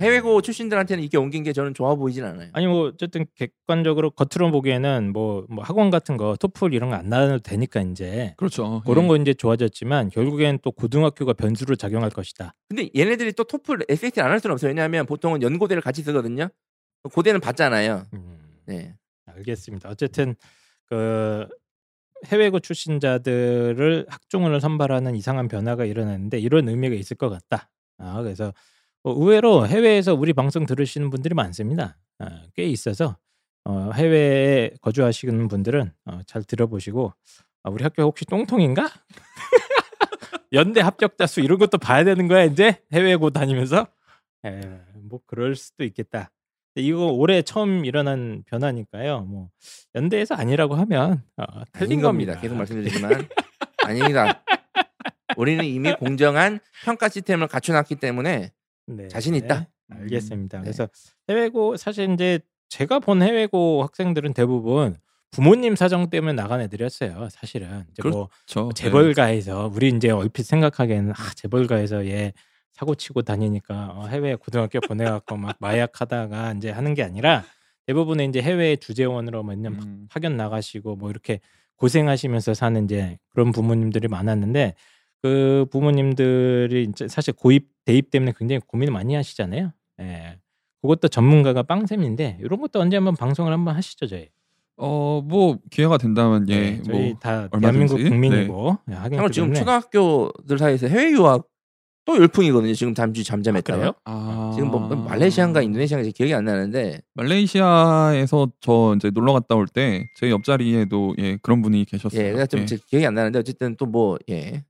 [0.00, 5.12] 해외고 출신들한테는 이렇게 옮긴 게 저는 좋아 보이진 않아요 아니 뭐 어쨌든 객관적으로 겉으로 보기에는
[5.12, 8.82] 뭐, 뭐 학원 같은 거 토플 이런 거 안 나눠도 되니까 이제 그렇죠.
[8.86, 9.08] 그런 예.
[9.08, 12.54] 거 이제 좋아졌지만 결국엔 또 고등학교가 변수로 작용할 것이다.
[12.68, 16.48] 근데 얘네들이 또 토플 SAT 안 할 수는 없어요 왜냐하면 보통은 연고대를 같이 쓰거든요
[17.12, 18.94] 고대는 받잖아요 음, 네.
[19.26, 19.88] 알겠습니다.
[19.90, 20.36] 어쨌든
[20.86, 21.48] 그
[22.26, 27.70] 해외고 출신자들을 학종을 선발하는 이상한 변화가 일어났는데 이런 의미가 있을 것 같다.
[27.98, 28.52] 아, 그래서
[29.02, 31.98] 어, 의외로 해외에서 우리 방송 들으시는 분들이 많습니다.
[32.18, 33.16] 아, 꽤 있어서
[33.64, 37.12] 어, 해외에 거주하시는 분들은 어, 잘 들어보시고
[37.62, 38.88] 아, 우리 학교 혹시 똥통인가?
[40.52, 43.86] 연대 합격자 수 이런 것도 봐야 되는 거야 이제 해외고 다니면서
[44.44, 44.60] 에,
[44.94, 46.30] 뭐 그럴 수도 있겠다.
[46.80, 49.20] 근데 이거 올해 처음 일어난 변화니까요.
[49.22, 49.50] 뭐
[49.94, 52.40] 연대에서 아니라고 하면 어, 틀린 겁니다 겁니다.
[52.40, 53.28] 계속 말씀드리지만
[53.84, 54.42] 아닙니다
[55.36, 58.50] 우리는 이미 공정한 평가 시스템을 갖춰놨기 때문에
[58.86, 59.08] 네.
[59.08, 59.68] 자신 있다.
[59.90, 60.58] 알겠습니다.
[60.58, 60.64] 음, 네.
[60.64, 60.88] 그래서
[61.28, 64.96] 해외고 사실 이제 제가 본 해외고 학생들은 대부분
[65.30, 67.28] 부모님 사정 때문에 나간 애들이었어요.
[67.30, 68.70] 사실은 이제 뭐 그렇죠.
[68.74, 72.32] 재벌가에서 우리 이제 얼핏 생각하기에는 아 재벌가에서 얘
[72.72, 77.44] 사고 치고 다니니까 어, 해외 고등학교 보내갖고 막 마약하다가 이제 하는 게 아니라
[77.86, 80.06] 대부분의 이제 해외 주재원으로 몇년 음.
[80.10, 81.40] 파견 나가시고 뭐 이렇게
[81.76, 84.74] 고생하시면서 사는 이제 그런 부모님들이 많았는데
[85.22, 89.72] 그 부모님들이 이제 사실 고입 대입 때문에 굉장히 고민을 많이 하시잖아요.
[90.00, 90.38] 예.
[90.82, 94.28] 그것도 전문가가 빵샘인데 이런 것도 언제 한번 방송을 한번 하시죠 저희.
[94.76, 97.48] 어, 뭐 기회가 된다면 예, 네, 저희 뭐 다.
[97.48, 99.52] 대한민국 국민이고 예, 하기 참고로 지금.
[99.52, 101.49] 초등학교들 사이에서 해외 유학
[102.06, 102.74] 또 열풍이거든요.
[102.74, 103.92] 지금 잠시 아, 잠잠했다가 그래요?
[104.04, 110.06] 아, 지금 뭐 말레이시아인가 인도네시아인가 기억이 안 나는데 말레이시아에서 저 이제 놀러 갔다 올 때
[110.16, 112.18] 제 옆자리에도 예 그런 분이 계셨어요.
[112.20, 114.64] 예, 그러니까 좀 제- 기억이 안 나는데 어쨌든 또 뭐 예.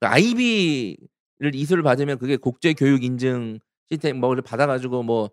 [0.00, 3.58] 아이비를 이수를 받으면 그게 국제 교육 인증
[3.90, 5.30] 시스템 뭐를 받아 가지고 뭐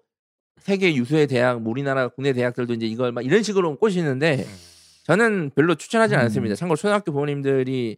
[0.58, 4.46] 세계 유수의 대학, 뭐 우리나라 국내 대학들도 이제 이걸 막 이런 식으로 꼬시는데
[5.04, 6.20] 저는 별로 추천하지 음.
[6.22, 6.56] 않습니다.
[6.56, 7.98] 참고로 초등학교 부모님들이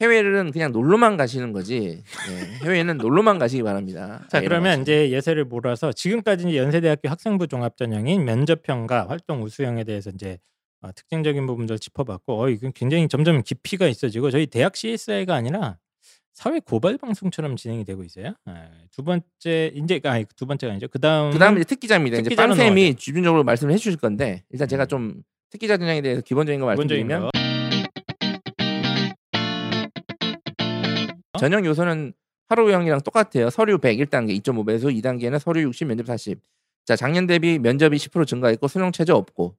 [0.00, 2.02] 해외는 그냥 놀러만 가시는 거지.
[2.30, 4.24] 예, 해외는 놀러만 가시기 바랍니다.
[4.28, 9.84] 자 예, 그러면 이런 이제 예세를 몰아서 지금까지 이제 연세대학교 학생부 종합전형인 면접평가 활동 우수형에
[9.84, 10.38] 대해서 이제
[10.80, 15.76] 어, 특징적인 부분들 짚어봤고 어 이건 굉장히 점점 깊이가 있어지고 저희 대학 CSI가 아니라
[16.32, 18.32] 사회 고발 방송처럼 진행이 되고 있어요.
[18.48, 18.52] 예,
[18.90, 20.88] 두 번째 이제 아니 두 번째가 아니죠.
[20.88, 22.14] 그다음 그다음에 이제 특기자입니다.
[22.16, 22.98] 이제 특기자로 빵쌤이 넘어가죠.
[22.98, 24.88] 집중적으로 말씀을 해주실 건데 일단 제가 음.
[24.88, 27.39] 좀 특기자 전형에 대해서 기본적인 거 기본적인 말씀드리면 거.
[31.40, 32.12] 전형 요소는
[32.48, 33.50] 하루형이랑 똑같아요.
[33.50, 36.40] 서류 100 1단계 2.5 배수, 2단계는 서류 60, 면접 40.
[36.84, 39.56] 자 작년 대비 면접이 10% 증가했고 수능 최저 없고.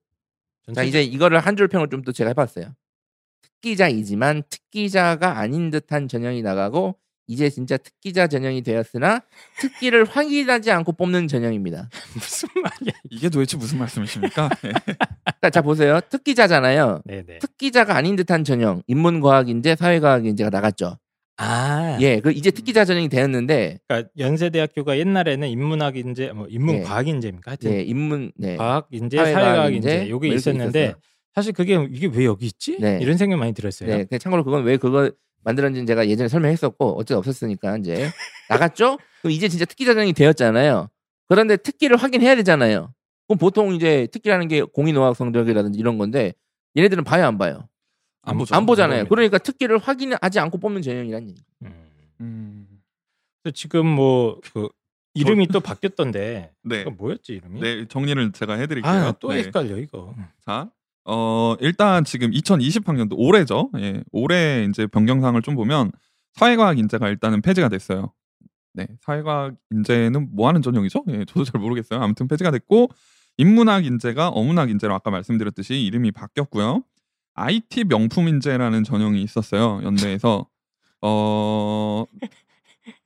[0.76, 2.74] 자 이제 이거를 한 줄 평을 좀 또 제가 해봤어요.
[3.42, 6.96] 특기자이지만 특기자가 아닌 듯한 전형이 나가고
[7.28, 9.22] 이제 진짜 특기자 전형이 되었으나
[9.60, 11.90] 특기를 확인하지 않고 뽑는 전형입니다.
[12.16, 12.94] 무슨 말이야?
[13.10, 14.50] 이게 도대체 무슨 말씀이십니까?
[14.66, 14.72] 예.
[15.24, 16.02] 그러니까 자 보세요.
[16.10, 17.02] 특기자잖아요.
[17.06, 17.40] 네네.
[17.40, 20.98] 특기자가 아닌 듯한 전형, 인문과학인재, 사회과학인재가 나갔죠.
[21.38, 27.52] 아, 예, 그 이제 특기자 전형이 되었는데, 그러니까 연세대학교가 옛날에는 인문학 인재, 뭐 인문과학 인재입니까?
[27.52, 31.02] 하여튼 예, 인문, 네, 과학 인재, 사회과학 인재, 사회과학인재 요게 뭐 이렇게 있었는데 있었어요.
[31.34, 32.78] 사실 그게 이게 왜 여기 있지?
[32.80, 33.00] 네.
[33.02, 33.90] 이런 생각 많이 들었어요.
[33.90, 35.12] 네, 근데 참고로 그건 왜 그거
[35.44, 38.10] 만들었는지 제가 예전에 설명했었고 수 없었으니까 이제
[38.50, 38.98] 나갔죠.
[39.22, 40.90] 그럼 이제 진짜 특기자 전형이 되었잖아요.
[41.28, 42.94] 그런데 특기를 확인해야 되잖아요.
[43.28, 46.34] 그럼 보통 이제 특기라는 게 공인어학 성적이라든지 이런 건데
[46.78, 47.68] 얘네들은 봐요 안 봐요?
[48.24, 48.56] 안 보죠.
[48.56, 49.06] 안 보잖아요.
[49.06, 51.42] 그러니까 특기를 확인하지 않고 뽑는 전형이란 얘기.
[51.64, 51.92] 음.
[52.22, 52.68] 음,
[53.54, 54.70] 지금 뭐그
[55.14, 56.84] 이름이 또 바뀌었던데 네.
[56.86, 57.60] 뭐였지 이름이?
[57.60, 58.92] 네, 정리를 제가 해드릴게요.
[58.92, 59.40] 아, 또 네.
[59.40, 60.14] 헷갈려 이거.
[60.46, 60.70] 자,
[61.04, 63.72] 어, 일단 지금 2020학년도 올해죠.
[63.80, 65.92] 예, 올해 이제 변경사항을 좀 보면
[66.34, 68.14] 사회과학 인재가 일단은 폐지가 됐어요.
[68.74, 71.04] 네, 사회과학 인재는 뭐 하는 전형이죠?
[71.10, 72.00] 예, 저도 잘 모르겠어요.
[72.00, 72.90] 아무튼 폐지가 됐고
[73.38, 76.84] 인문학 인재가 어문학 인재로 아까 말씀드렸듯이 이름이 바뀌었고요.
[77.34, 79.82] IT 명품 인재라는 전형이 있었어요.
[79.84, 80.48] 연대에서
[81.02, 82.06] 어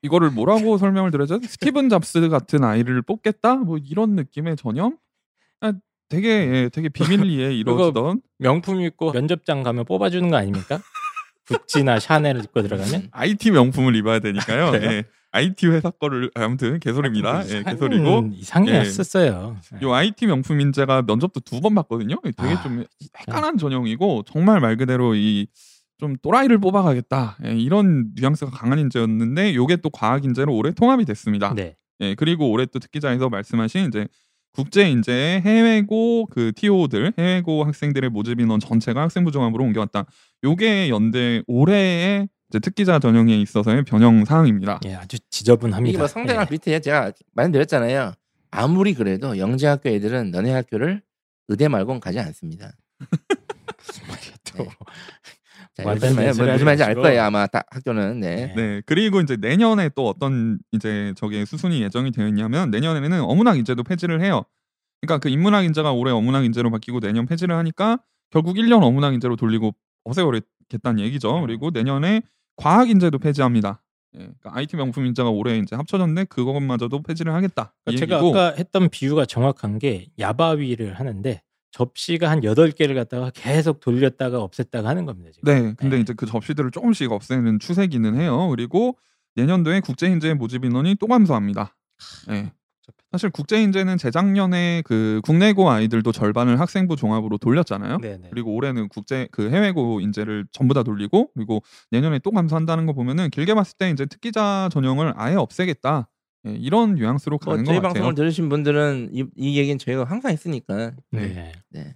[0.01, 1.39] 이거를 뭐라고 설명을 드려야죠?
[1.43, 3.55] 스티븐 잡스 같은 아이를 뽑겠다?
[3.55, 4.97] 뭐 이런 느낌의 전형?
[5.61, 5.73] 아,
[6.09, 10.79] 되게 예, 되게 비밀리에 이루어지던 명품 입고 면접장 가면 뽑아주는 거 아닙니까?
[11.47, 14.71] 구찌나 샤넬 입고 들어가면 IT 명품을 입어야 되니까요.
[14.71, 14.91] 그래요?
[14.91, 15.03] 예.
[15.36, 17.41] IT 회사 거를 아무튼 개소리입니다.
[17.41, 19.58] 예, 이상한 개소리고 이상했었어요.
[19.82, 22.15] 요 IT 명품 인재가 면접도 두 번 봤거든요.
[22.24, 22.84] 되게 아, 좀
[23.19, 25.48] 헷갈한 전형이고 정말 말 그대로 이
[25.98, 31.54] 좀 또라이를 뽑아가겠다 예, 이런 뉘앙스가 강한 인재였는데 요게 또 과학 인재로 올해 통합이 됐습니다.
[31.56, 31.78] 네.
[32.02, 34.06] 예, 그리고 올해 또 특기자에서 말씀하신 이제
[34.52, 40.06] 국제 인재 해외고 그 TO들 해외고 학생들의 모집 인원 전체가 학생부 종합으로 옮겨왔다.
[40.43, 44.79] 요게 연대 올해의 이제 특기자 전형에 있어서의 변형 사항입니다.
[44.86, 45.89] 예, 아주 지저분합니다.
[45.89, 46.49] 이게 뭐 성대랑 예.
[46.49, 46.79] 비슷해요.
[46.79, 48.13] 제가 말씀드렸잖아요.
[48.51, 51.01] 아무리 그래도 영재학교 애들은 너네 학교를
[51.47, 52.71] 의대 말고는 가지 않습니다.
[52.99, 54.63] 무슨 말이야 또.
[54.63, 54.69] 네.
[55.84, 56.95] 자, 무슨 말- 무슨 말인지 알.
[56.95, 57.23] 거예요.
[57.23, 58.36] 아마 다 학교는 네.
[58.47, 58.53] 네.
[58.55, 63.84] 네, 그리고 이제 내년에 또 어떤 이제 저게 수순이 예정이 되어 있냐면 내년에는 어문학 인재도
[63.84, 64.43] 폐지를 해요.
[65.01, 67.99] 그러니까 그 인문학 인재가 올해 어문학 인재로 바뀌고 내년 폐지를 하니까
[68.31, 71.38] 결국 1년 어문학 인재로 돌리고 없애버리 겠다는 얘기죠.
[71.38, 71.41] 음.
[71.41, 72.21] 그리고 내년에
[72.56, 73.82] 과학 인재도 폐지합니다.
[74.15, 77.73] 예, 그러니까 IT 명품 인재가 올해 이제 합쳐졌는데 그것마저도 폐지를 하겠다.
[77.88, 83.82] 이 그러니까 제가 아까 했던 비유가 정확한 게 야바위를 하는데 접시가 한 8개를 갖다가 계속
[83.82, 85.32] 돌렸다가 없앴다가 하는 겁니다.
[85.34, 85.54] 지금.
[85.54, 86.01] 네, 근데 네.
[86.01, 88.47] 이제 그 접시들을 조금씩 없애는 추세기는 해요.
[88.49, 88.97] 그리고
[89.36, 91.75] 내년도에 국제 인재 모집 인원이 또 감소합니다.
[92.30, 92.54] 네.
[93.12, 97.98] 사실 국제 인재는 재작년에 그 국내고 아이들도 절반을 학생부 종합으로 돌렸잖아요.
[97.98, 98.30] 네네.
[98.30, 103.30] 그리고 올해는 국제 그 해외고 인재를 전부 다 돌리고 그리고 내년에 또 감소한다는 거 보면은
[103.30, 106.08] 길게 봤을 때 이제 특기자 전형을 아예 없애겠다.
[106.48, 107.93] 예, 이런 뉘앙스로 뭐 가는 저희 것 같아요.
[107.93, 110.91] 방송을 들으신 분들은 이, 이 얘기는 저희가 항상 했으니까.
[111.12, 111.54] 네.
[111.69, 111.95] 네.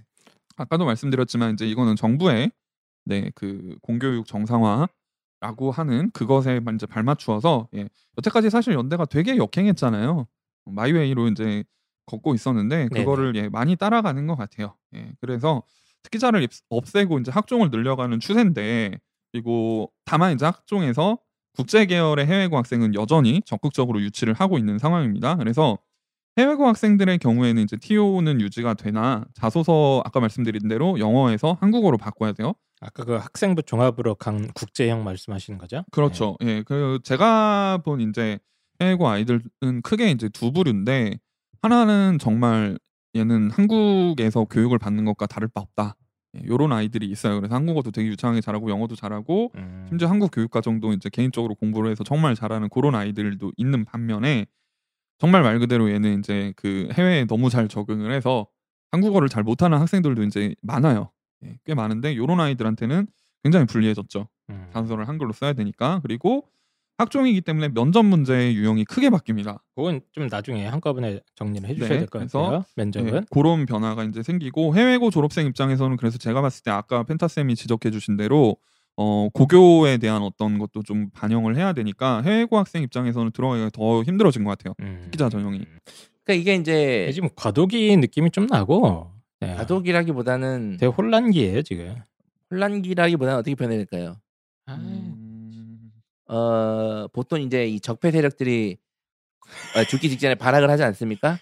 [0.58, 2.52] 아까도 말씀드렸지만 이제 이거는 정부의
[3.06, 4.88] 네 그 공교육 정상화
[5.42, 10.28] 라고 하는 그것에 이제 발맞추어서 예, 여태까지 사실 연대가 되게 역행했잖아요.
[10.74, 11.64] 마이웨이로 이제
[12.06, 14.76] 걷고 있었는데 그거를 예, 많이 따라가는 것 같아요.
[14.96, 15.64] 예, 그래서
[16.04, 19.00] 특기자를 입- 없애고 이제 학종을 늘려가는 추세인데
[19.32, 21.20] 그리고 다만 이제 학종에서
[21.56, 25.36] 국제 계열의 해외 고 학생은 여전히 적극적으로 유치를 하고 있는 상황입니다.
[25.36, 25.78] 그래서
[26.38, 32.32] 해외 고 학생들의 경우에는 이제 TO는 유지가 되나 자소서 아까 말씀드린 대로 영어에서 한국어로 바꿔야
[32.32, 32.54] 돼요.
[32.82, 35.84] 아까 그 학생부 종합으로 간 국제형 말씀하시는 거죠?
[35.92, 36.38] 그렇죠.
[36.44, 38.40] 예, 그 제가 본 이제
[38.82, 41.20] 해외고 아이들은 크게 이제 두 부류인데
[41.62, 42.78] 하나는 정말
[43.16, 45.96] 얘는 한국에서 교육을 받는 것과 다를 바 없다.
[46.38, 47.36] 예, 요런 아이들이 있어요.
[47.40, 49.62] 그래서 한국어도 되게 유창하게 잘하고 영어도 잘하고 네.
[49.62, 49.86] 음.
[49.90, 54.46] 심지어 한국 교육 과정도 이제 개인적으로 공부를 해서 정말 잘하는 그런 아이들도 있는 반면에
[55.18, 58.48] 정말 말 그대로 얘는 이제 그 해외에 너무 잘 적응을 해서
[58.92, 61.12] 한국어를 잘 못하는 학생들도 이제 많아요.
[61.46, 63.08] 예, 꽤 많은데 요런 아이들한테는
[63.44, 64.28] 굉장히 불리해졌죠.
[64.50, 64.70] 음.
[64.72, 66.48] 단서를 한글로 써야 되니까 그리고
[67.00, 69.60] 학종이기 때문에 면접 문제의 유형이 크게 바뀝니다.
[69.76, 72.64] 그건 좀 나중에 한꺼번에 정리를 해주셔야 네, 될 것 같아요.
[72.76, 73.14] 면접은.
[73.16, 77.56] 예, 그런 변화가 이제 생기고 해외고 졸업생 입장에서는 그래서 제가 봤을 때 아까 펜타 쌤이
[77.56, 78.58] 지적해주신 대로
[78.98, 84.44] 어, 고교에 대한 어떤 것도 좀 반영을 해야 되니까 해외고 학생 입장에서는 들어가기가 더 힘들어진
[84.44, 84.74] 것 같아요.
[84.82, 85.00] 음.
[85.04, 85.60] 특기자 전형이.
[86.26, 89.10] 그러니까 이게 이제 지금 과도기 느낌이 좀 나고
[89.40, 89.56] 네.
[89.56, 91.96] 가독이라기보다는 되게 혼란기예요 지금.
[92.52, 94.18] 혼란기라기보다는 어떻게 표현해야 될까요?
[94.66, 95.29] 아, 음,
[96.30, 98.78] 어, 보통 이제 이 적폐 세력들이
[99.76, 101.40] 어, 죽기 직전에 발악을 하지 않습니까?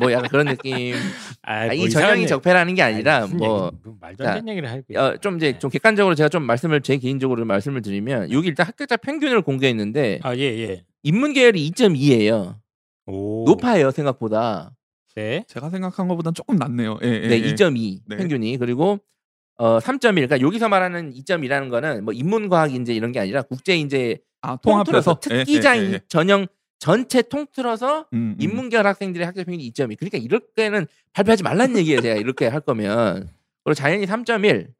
[0.00, 0.94] 뭐 약간 그런 느낌.
[1.42, 4.68] 아, 아, 뭐이 전형이 적폐라는 게 아니라 아니, 뭐 얘기, 뭐 말도 안 되는 얘기를
[4.68, 5.58] 하고 어, 좀 이제 네.
[5.58, 10.34] 좀 객관적으로 제가 좀 말씀을 제 개인적으로 말씀을 드리면 여기 일단 합격자 평균을 공개했는데 아,
[10.34, 10.84] 예, 예.
[11.04, 12.56] 인문 계열이 2.2예요.
[13.06, 13.44] 오.
[13.46, 14.72] 높아요 생각보다.
[15.14, 15.44] 네.
[15.46, 16.98] 제가 생각한 것보다는 조금 낫네요.
[17.04, 17.54] 예, 예, 네, 예.
[17.54, 18.16] 2.2 네.
[18.16, 18.98] 평균이 그리고
[19.56, 20.14] 어 3.1.
[20.14, 25.18] 그러니까 여기서 말하는 2.2라는 거는 뭐 인문과학 인재 이런 게 아니라 국제 인재 아, 통틀어서
[25.30, 26.00] 예, 특기자 예, 예, 인 예.
[26.08, 26.46] 전형
[26.78, 28.36] 전체 통틀어서 음, 음.
[28.38, 29.96] 인문계열 학생들의 학교 평균이 2.2.
[29.98, 32.02] 그러니까 이렇게는 발표하지 말란 얘기예요.
[32.02, 33.30] 제가 이렇게 할 거면.
[33.64, 34.42] 그리고 자연이 3.1.
[34.42, 34.72] 그러니까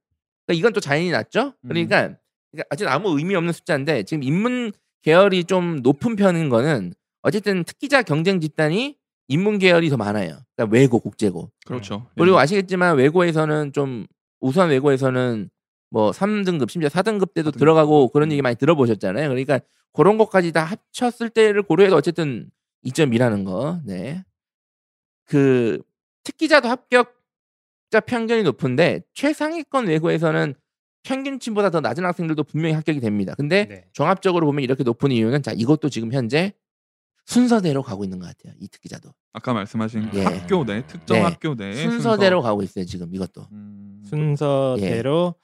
[0.51, 1.55] 이건 또 자연이 낮죠?
[1.63, 1.69] 음.
[1.69, 2.15] 그러니까,
[2.53, 8.03] 그러니까 아직 아무 의미 없는 숫자인데 지금 인문 계열이 좀 높은 편인 거는 어쨌든 특기자
[8.03, 10.41] 경쟁 집단이 인문 계열이 더 많아요.
[10.57, 11.51] 그러니까 외고, 국제고.
[11.65, 12.07] 그렇죠.
[12.19, 12.43] 그리고 예.
[12.43, 14.07] 아시겠지만 외고에서는 좀
[14.41, 15.51] 우수한 외고에서는
[15.91, 17.59] 뭐 3등급 심지어 4등급 때도 4등급.
[17.59, 19.29] 들어가고 그런 얘기 많이 들어보셨잖아요.
[19.29, 19.61] 그러니까
[19.93, 22.51] 그런 것까지 다 합쳤을 때를 고려해도 어쨌든
[22.85, 23.81] 2.2라는 거.
[23.85, 24.25] 네.
[25.25, 25.81] 그
[26.25, 30.55] 특기자도 합격자 편견이 높은데 최상위권 외고에서는
[31.05, 33.35] 평균치보다 더 낮은 학생들도 분명히 합격이 됩니다.
[33.37, 33.85] 근데 네.
[33.93, 36.55] 종합적으로 보면 이렇게 높은 이유는 자 이것도 지금 현재
[37.27, 38.55] 순서대로 가고 있는 것 같아요.
[38.59, 40.23] 이 특기자도 아까 말씀하신 예.
[40.25, 41.23] 학교 내 특정 네.
[41.23, 42.85] 학교 내 순서대로 가고 있어요.
[42.85, 43.47] 지금 이것도.
[43.53, 45.35] 음, 순서대로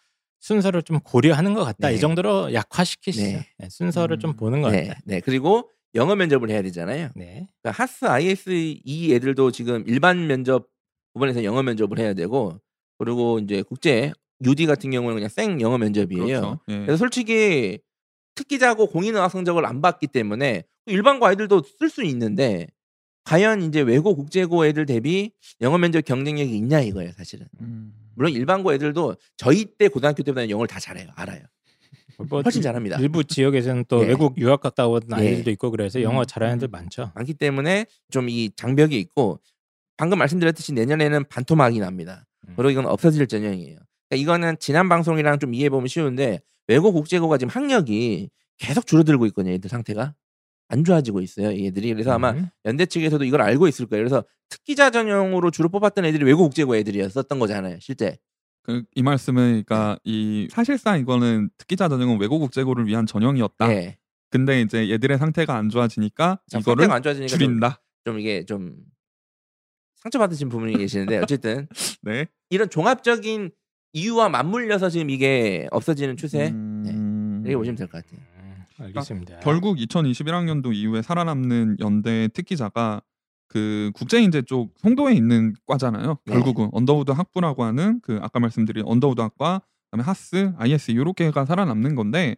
[0.41, 1.89] 순서를 좀 고려하는 것 같다.
[1.89, 1.95] 네.
[1.95, 3.27] 이 정도로 약화시키시죠.
[3.27, 3.47] 네.
[3.59, 4.37] 네, 순서를 좀 음.
[4.37, 5.01] 보는 것 네, 같다.
[5.05, 5.21] 네.
[5.21, 7.11] 그리고 영어 면접을 해야 되잖아요.
[7.15, 7.49] 네.
[7.63, 8.51] 그러니까 하스 IS
[8.85, 10.69] 이 애들도 지금 일반 면접
[11.15, 12.59] 부분에서 영어 면접을 해야 되고
[12.99, 14.13] 그리고 이제 국제
[14.45, 16.25] UD 같은 경우는 그냥 생 영어 면접이에요.
[16.25, 16.61] 그렇죠.
[16.69, 16.79] 예.
[16.79, 17.79] 그래서 솔직히
[18.35, 22.69] 특기자고 공인의학 성적을 안 봤기 때문에 일반고 아이들도 쓸 수 있는데
[23.25, 27.47] 과연 이제 외고 국제고 애들 대비 영어 면접 경쟁력이 있냐 이거예요, 사실은.
[27.61, 27.93] 음.
[28.15, 31.09] 물론 일반고 애들도 저희 때 고등학교 때보다 영어를 다 잘해요.
[31.15, 31.43] 알아요.
[32.29, 32.99] 뭐 훨씬 잘합니다.
[32.99, 34.09] 일부 지역에서는 또 예.
[34.09, 35.15] 외국 유학 갔다 온 예.
[35.15, 36.27] 아이들도 있고 그래서 영어 음.
[36.27, 37.13] 잘하는 애들 많죠.
[37.15, 39.41] 많기 때문에 좀 이 장벽이 있고
[39.97, 42.27] 방금 말씀드렸듯이 내년에는 반토막이 납니다.
[42.49, 42.55] 음.
[42.57, 43.79] 그리고 이건 없어질 전형이에요.
[44.09, 49.55] 그러니까 이거는 지난 방송이랑 좀 이해해 보면 쉬운데 외고 국제고가 지금 학력이 계속 줄어들고 있거든요.
[49.55, 50.15] 얘들 상태가
[50.71, 51.49] 안 좋아지고 있어요.
[51.65, 52.49] 얘들이 그래서 아마 음.
[52.65, 54.03] 연대 측에서도 이걸 알고 있을 거예요.
[54.05, 57.79] 그래서 특기자 전형으로 주로 뽑았던 애들이 외고 국제고 애들이었었던 거잖아요.
[57.81, 58.17] 실제.
[58.63, 63.67] 그, 이 말씀은 그러니까 이 사실상 이거는 특기자 전형은 외고 국제고를 위한 전형이었다.
[63.69, 63.99] 네.
[64.31, 67.83] 근데 이제 얘들의 상태가 안 좋아지니까 참 이거를 안 좋아지니까 좀, 줄인다.
[68.05, 68.77] 좀 이게 좀
[69.97, 71.67] 상처받으신 부분이 계시는데 어쨌든
[72.03, 72.27] 네.
[72.49, 73.51] 이런 종합적인
[73.93, 78.21] 이유와 맞물려서 지금 이게 없어지는 추세 음, 이렇게 보시면 될 것 같아요.
[78.81, 79.41] 음, 알겠습니다.
[79.41, 83.03] 결국 2021학년도 이후에 살아남는 연대 특기자가
[83.49, 86.19] 그 국제인재 쪽 송도에 있는 과잖아요.
[86.25, 86.33] 네.
[86.33, 92.37] 결국은 언더우드 학부라고 하는 그 아까 말씀드린 언더우드 학과 그다음에 HASS, ISE 이렇게가 살아남는 건데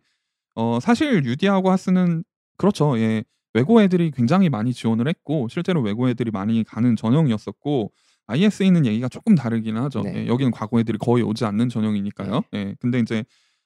[0.55, 2.25] 어 사실 UD하고 HASS는
[2.57, 2.99] 그렇죠.
[2.99, 3.25] 예.
[3.55, 7.93] 외고 애들이 굉장히 많이 지원을 했고 실제로 외고 애들이 많이 가는 전형이었었고
[8.27, 10.01] ISE는 얘기가 조금 다르긴 하죠.
[10.03, 10.23] 네.
[10.23, 12.43] 예, 여기는 과거 애들이 거의 오지 않는 전형이니까요.
[12.55, 12.75] 예.
[12.81, 13.25] 근데 이제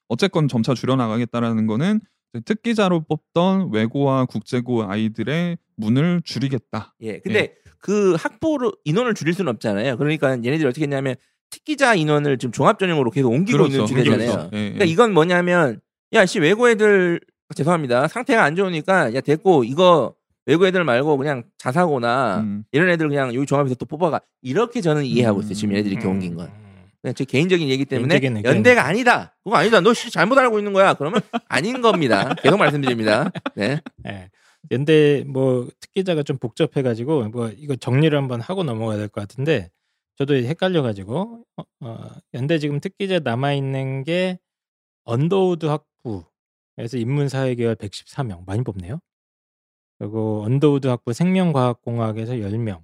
[0.08, 2.00] 어쨌건 점차 줄여나가겠다라는 거는
[2.44, 6.94] 특기자로 뽑던 외고와 국제고 아이들의 문을 줄이겠다.
[7.02, 7.18] 예.
[7.20, 9.96] 근데 그 학부로 인원을 줄일 수는 없잖아요.
[9.96, 11.14] 그러니까 얘네들이 어떻게 했냐면
[11.50, 14.30] 특기자 인원을 지금 종합 전형으로 계속 옮기고 있는 추세잖아요.
[14.30, 14.50] 그렇죠.
[14.52, 14.62] 예, 예.
[14.72, 15.80] 그러니까 이건 뭐냐면
[16.12, 17.20] 야 씨 외고 애들
[17.54, 18.08] 죄송합니다.
[18.08, 20.14] 상태가 안 좋으니까 야 됐고 이거
[20.46, 22.64] 외고 애들 말고 그냥 자사고나 음.
[22.72, 25.54] 이런 애들 그냥 여기 종합에서 또 뽑아가 이렇게 저는 이해하고 있어요.
[25.54, 26.12] 지금 얘네들이 이렇게 음.
[26.12, 26.50] 옮긴 건.
[27.06, 28.44] 그냥 제 개인적인 얘기 때문에 개인적인.
[28.50, 29.36] 연대가 아니다.
[29.44, 29.80] 그거 아니다.
[29.80, 30.94] 너 씨, 잘못 알고 있는 거야.
[30.94, 32.34] 그러면 아닌 겁니다.
[32.42, 33.30] 계속 말씀드립니다.
[33.54, 33.80] 네.
[34.08, 34.28] 예.
[34.72, 39.70] 연대 뭐 특기자가 좀 복잡해가지고 뭐 이거 정리를 한번 하고 넘어가야 될 것 같은데
[40.18, 44.40] 저도 헷갈려가지고 어, 어, 연대 지금 특기자 남아 있는 게
[45.04, 48.98] 언더우드 학부에서 인문사회계열 114명 많이 뽑네요.
[50.00, 52.82] 그리고 언더우드 학부 생명과학공학에서 10명,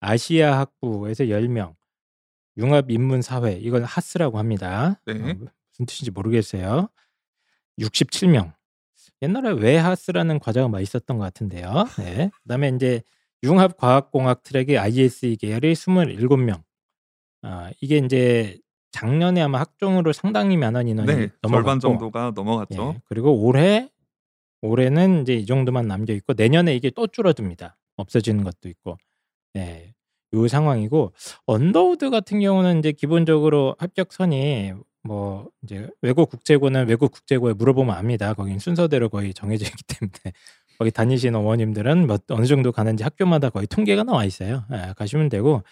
[0.00, 1.74] 아시아 학부에서 10명,
[2.58, 5.00] 융합 인문 사회 이건 HASS라고 합니다.
[5.06, 5.14] 네.
[5.14, 6.88] 어, 무슨 뜻인지 모르겠어요.
[7.78, 8.52] 67명.
[9.22, 11.86] 옛날에 웨하스라는 과자가 막 있었던 것 같은데요.
[11.98, 12.30] 네.
[12.42, 13.02] 그다음에 이제
[13.42, 16.62] 융합 과학공학 트랙의 ISE 계열이 27명.
[17.42, 18.58] 아, 이게 이제
[18.90, 22.94] 작년에 아마 학종으로 상당히 많은 인원이 네, 넘어갔고 절반 정도가 넘어갔죠.
[22.96, 23.88] 예, 그리고 올해
[24.62, 27.76] 올해는 이제 이 정도만 남겨 있고 내년에 이게 또 줄어듭니다.
[27.96, 28.96] 없어지는 것도 있고.
[29.56, 29.94] 예.
[30.34, 31.12] 요 상황이고
[31.46, 34.72] 언더우드 같은 경우는 이제 기본적으로 합격선이
[35.04, 38.34] 뭐 이제 외국 국제고는 외국 국제고에 물어보면 압니다.
[38.34, 40.34] 거긴 순서대로 거의 정해져 있기 때문에
[40.78, 44.64] 거기 다니시는 어머님들은 뭐 어느 정도 가는지 학교마다 거의 통계가 나와 있어요.
[44.72, 45.62] 예, 가시면 되고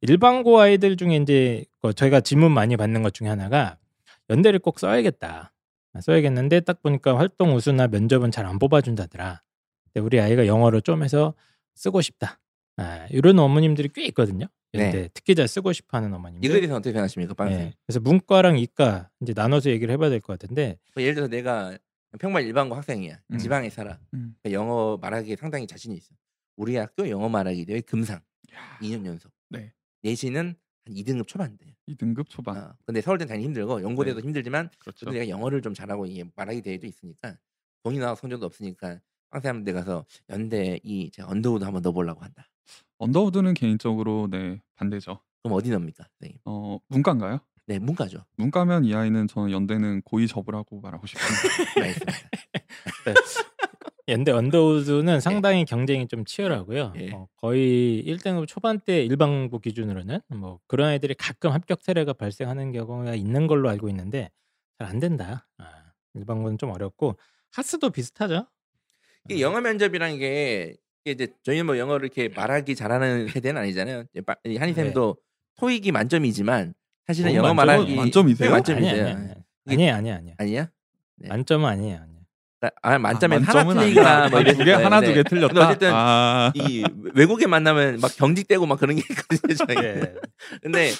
[0.00, 3.76] 일반고 아이들 중에 이제 그 저희가 질문 많이 받는 것 중에 하나가
[4.30, 5.52] 연대를 꼭 써야겠다.
[6.00, 9.42] 써야겠는데 딱 보니까 활동 우수나 면접은 잘 안 뽑아준다더라.
[9.92, 11.34] 근데 우리 아이가 영어를 좀 해서
[11.74, 12.38] 쓰고 싶다.
[12.78, 14.46] 아, 이런 어머님들이 꽤 있거든요.
[14.72, 15.08] 네.
[15.14, 16.46] 특기자 쓰고 싶어하는 어머님들.
[16.48, 17.58] 이거에 대해서 어떻게 생각하십니까, 빵 쌤?
[17.58, 17.74] 네.
[17.86, 21.76] 그래서 문과랑 이과 이제 나눠서 얘기를 해봐야 될 것 같은데 뭐 예를 들어서 내가
[22.18, 23.18] 평범한 일반고 학생이야.
[23.32, 23.38] 음.
[23.38, 23.98] 지방에 살아.
[24.14, 24.34] 음.
[24.42, 26.14] 그러니까 영어 말하기에 상당히 자신이 있어.
[26.56, 28.16] 우리 학교 영어 말하기 대회 금상
[28.52, 29.32] 야, 2년 연속.
[29.50, 29.72] 네.
[30.02, 31.74] 내신은 한 2등급 초반 돼.
[31.88, 32.56] 2등급 초반.
[32.58, 34.26] 어, 근데 서울대는 당연히 힘들고 연고대도 네.
[34.26, 35.06] 힘들지만 그렇죠.
[35.06, 37.36] 근데 내가 영어를 좀 잘하고 이게 말하기 대회도 있으니까
[37.84, 42.48] 돈이 나와 성적도 없으니까 황사한테 가서 연대 이 제가 언더우드 한번 넣어보려고 한다.
[42.98, 45.20] 언더우드는 개인적으로 네 반대죠.
[45.42, 46.38] 그럼 어디 넣습니까, 선생님?
[46.44, 47.40] 어 문과인가요?
[47.66, 48.24] 네, 문과죠.
[48.36, 51.42] 문과면 이 아이는 저는 연대는 고이 접으라고 말하고 싶습니다.
[53.06, 53.48] 알겠습니다.
[54.08, 56.94] 연대 언더우드는 상당히 경쟁이 좀 치열하고요.
[56.96, 57.10] 예.
[57.12, 63.46] 어, 거의 1등급 초반대 일반고 기준으로는 뭐 그런 애들이 가끔 합격 사례가 발생하는 경우가 있는
[63.46, 64.30] 걸로 알고 있는데
[64.78, 65.46] 잘 안 된다.
[65.58, 67.18] 아, 일반고는 좀 어렵고
[67.52, 68.46] 하스도 비슷하죠.
[69.28, 70.76] 이게 영어 면접이라는 게
[71.12, 74.04] 이제 저희는 뭐 영어를 이렇게 말하기 잘하는 세대는 아니잖아요.
[74.58, 75.16] 한이쌤도
[75.58, 76.74] 토익이 만점이지만
[77.06, 78.48] 사실은 어, 영어 만점은 말하기 만점이세요?
[78.48, 79.04] 네, 만점이세요.
[79.66, 80.70] 아니야, 아니야, 아니야, 아니야?
[81.16, 81.28] 네.
[81.28, 82.00] 만점은 아니에요.
[82.02, 82.18] 아니야.
[82.82, 84.28] 아, 만점에 아, 하나 틀리거나.
[84.30, 84.72] 뭐 이랬을 두개.
[84.72, 85.06] 하나 네.
[85.06, 85.54] 두개 틀렸다.
[85.54, 89.54] 근데 어쨌든 아, 이 외국에 만나면 막 경직되고 막 그런 게 있거든요.
[89.54, 89.76] 저희.
[89.86, 90.14] 예.
[90.62, 90.90] 근데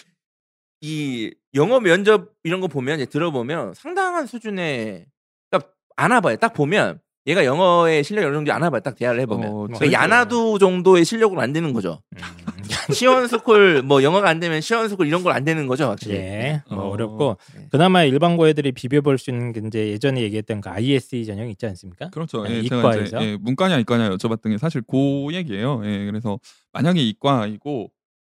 [0.81, 5.07] 이 영어 면접 이런 거 보면 이제 들어보면 상당한 수준의
[5.51, 6.37] 그러니까 아나봐요.
[6.37, 8.81] 딱 보면 얘가 영어의 실력이 어느 정도 아나봐요.
[8.81, 9.49] 딱 대화를 해보면.
[9.49, 12.01] 어, 뭐 그러니까 야나두 정도의 실력으로 안 되는 거죠.
[12.17, 12.19] 음,
[12.93, 16.17] 시원스쿨 뭐 영어가 안 되면 시원스쿨 이런 걸 안 되는 거죠, 확실히.
[16.17, 16.91] 예, 뭐 어.
[16.93, 17.67] 어 렵고 네.
[17.71, 22.09] 그나마 일반고 애들이 비벼볼 수 있는 게 이제 예전에 얘기했던 그 ISE 전형 있지 않습니까?
[22.11, 22.43] 그렇죠.
[22.45, 23.03] 네, 예, 이과에서.
[23.03, 25.83] 이제 예, 문과냐 이과냐 여쭤봤던 게 사실 그 얘기예요.
[25.85, 26.41] 예, 그래서
[26.73, 27.91] 만약에 이과이고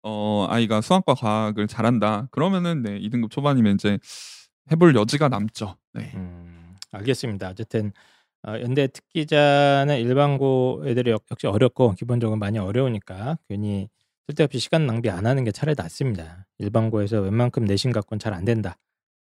[0.02, 2.28] 어 아이가 수학과 과학을 잘한다.
[2.32, 3.98] 그러면은 네 2등급 초반이면 이제
[4.72, 5.76] 해볼 여지가 남죠.
[5.94, 6.10] 네.
[6.14, 7.50] 음, 알겠습니다.
[7.50, 7.92] 어쨌든
[8.46, 13.88] 어, 연대 특기자는 일반고 애들이 역- 역시 어렵고 기본적으로 많이 어려우니까 괜히
[14.26, 16.46] 쓸데없이 시간 낭비 안 하는 게 차라리 낫습니다.
[16.58, 18.76] 일반고에서 웬만큼 내신 갖고는 잘 안 된다.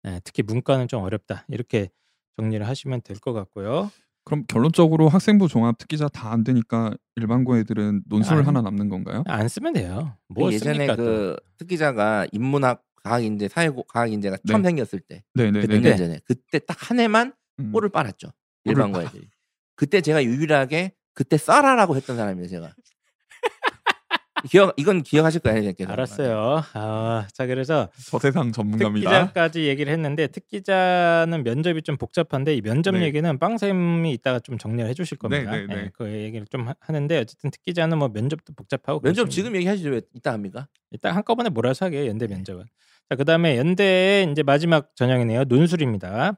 [0.06, 1.44] 예, 특히 문과는 좀 어렵다.
[1.48, 1.88] 이렇게
[2.36, 3.90] 정리를 하시면 될 것 같고요.
[4.24, 8.46] 그럼 결론적으로 학생부 종합 특기자 다 안 되니까 일반고 애들은 논술 아니.
[8.46, 9.22] 하나 남는 건가요?
[9.26, 10.16] 안 쓰면 돼요.
[10.28, 11.04] 뭐 예전에 씁니까 또.
[11.04, 14.42] 그 특기자가 인문학 과학인재 사회 과학인재가 네.
[14.50, 15.74] 처음 생겼을 때 네, 네, 그 네.
[15.78, 17.70] 몇년 전에 그때 딱 한 해만 음.
[17.70, 18.28] 꼴을 빨았죠.
[18.64, 19.28] 꼴을 일반고 애들이.
[19.76, 22.74] 그때 제가 유일하게 그때 써라라고 했던 사람이에요, 제가.
[24.50, 25.90] 기억 이건 기억하실 거예요, 선생님께서.
[25.90, 26.62] 알았어요.
[26.74, 29.10] 아, 자 그래서 저 세상 전문가입니다.
[29.10, 33.04] 특기자까지 얘기를 했는데 특기자는 면접이 좀 복잡한데 이 면접 네.
[33.04, 35.50] 얘기는 빵쌤이 이따가 좀 정리를 해주실 겁니다.
[35.50, 35.80] 네, 네, 네.
[35.84, 39.30] 예, 그 얘기를 좀 하- 하는데 어쨌든 특기자는 뭐 면접도 복잡하고 면접.
[39.30, 40.68] 지금 얘기하시죠, 왜 이따 합니까?
[40.90, 42.34] 일단 한꺼번에 몰아서 하게 연대 네.
[42.34, 42.64] 면접은.
[43.08, 45.44] 자 그다음에 연대의 이제 마지막 전형이네요.
[45.44, 46.36] 논술입니다.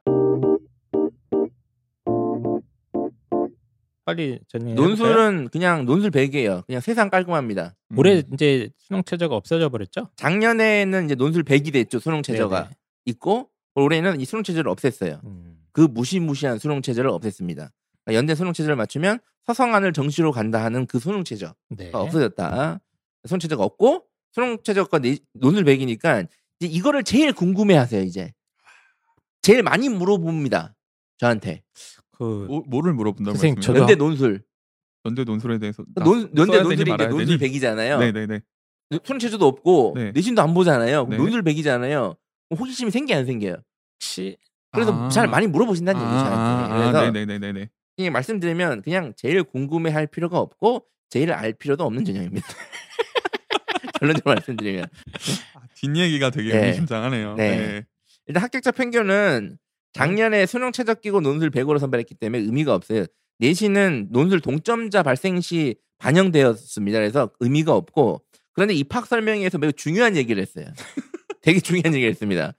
[4.07, 4.73] 빨리 전해.
[4.75, 6.65] 논술은 그냥 논술 100이에요.
[6.67, 7.75] 그냥 세상 깔끔합니다.
[7.91, 7.99] 음.
[7.99, 10.11] 올해 이제 수능 최저가 없어져 버렸죠?
[10.15, 12.63] 작년에는 이제 논술 100이 됐죠, 수능 최저가.
[12.63, 12.75] 네네.
[13.07, 15.25] 있고 올해는 이 수능 체제를 없앴어요.
[15.25, 15.59] 음.
[15.73, 17.55] 그 무시무시한 수능 체제를 없앴습니다.
[18.05, 21.91] 그러니까 연대 수능 체제를 맞추면 서성안을 정시로 간다 하는 그 수능 체제가 네.
[21.93, 22.81] 없어졌다.
[23.27, 26.29] 수능 체제가 없고 수능 체제가 네- 논술 100이니까
[26.61, 28.03] 이제 이거를 제일 궁금해하세요.
[28.03, 28.33] 이제
[29.43, 30.75] 제일 많이 물어봅니다.
[31.19, 31.63] 저한테
[32.19, 33.61] 그 뭐, 뭐를 물어본다고 선생님, 말씀이에요?
[33.61, 34.43] 저도 연대 논술.
[35.05, 37.39] 연대 논술에 대해서 나 논, 연대 논술이 이제 논술?
[37.39, 37.99] 100이잖아요.
[37.99, 38.41] 네네네.
[39.05, 40.13] 수능 체제도 없고 네.
[40.13, 41.07] 내신도 안 보잖아요.
[41.07, 41.17] 네.
[41.17, 42.17] 논술 100이잖아요.
[42.59, 43.57] 호기심이 생기 안 생겨요.
[43.97, 44.37] 혹시
[44.73, 45.09] 그래서 아.
[45.09, 46.19] 잘 많이 물어보신다는 얘기죠.
[46.19, 46.91] 저한테.
[46.91, 47.71] 그래서 네네네네.
[47.97, 52.47] 그냥 말씀드리면 그냥 제일 궁금해할 필요가 없고 제일 알 필요도 없는 전형입니다.
[54.01, 54.85] 결론적으로 말씀드리면
[55.55, 56.59] 아, 뒷얘기가 되게 네.
[56.65, 57.35] 의미심장하네요.
[57.35, 57.57] 네.
[57.57, 57.85] 네.
[58.27, 59.59] 일단 합격자 평균은
[59.97, 63.07] 작년에 수능 최저 끼고 논술 100으로 선발했기 때문에 의미가 없어요.
[63.39, 66.99] 내신은 논술 동점자 발생 시 반영되었습니다.
[66.99, 70.67] 그래서 의미가 없고 그런데 입학 설명회에서 매우 중요한 얘기를 했어요.
[71.41, 72.53] 되게 중요한 얘기를 했습니다.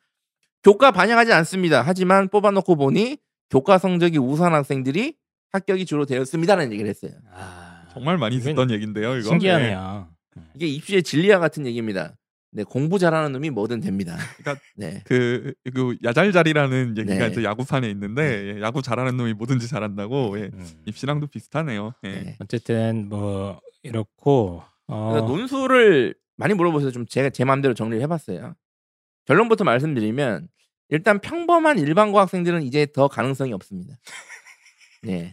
[0.63, 1.81] 교과 반영하지 않습니다.
[1.81, 3.17] 하지만 뽑아놓고 보니
[3.49, 5.15] 교과 성적이 우수한 학생들이
[5.51, 7.11] 합격이 주로 되었습니다라는 얘기를 했어요.
[7.31, 9.15] 아, 정말 많이 듣던 얘기인데요.
[9.15, 10.09] 이거 신기하네요.
[10.55, 12.15] 이게 입시의 진리와 같은 얘기입니다.
[12.57, 14.17] 네, 공부 잘하는 놈이 뭐든 됩니다.
[14.37, 15.03] 그러니까 네.
[15.05, 17.27] 그, 그 야잘자리라는 얘기가 네.
[17.27, 20.49] 이제 야구판에 있는데 예, 야구 잘하는 놈이 뭐든지 잘한다고 예.
[20.51, 20.65] 음.
[20.87, 21.93] 입시랑도 비슷하네요.
[22.05, 22.09] 예.
[22.09, 22.35] 네.
[22.39, 28.55] 어쨌든 뭐 이렇고 어, 그래서 논술을 많이 물어보셔서 좀 제가 제 마음대로 정리를 해봤어요.
[29.25, 30.47] 결론부터 말씀드리면
[30.89, 33.99] 일단 평범한 일반고 학생들은 이제 더 가능성이 없습니다.
[35.03, 35.31] 네.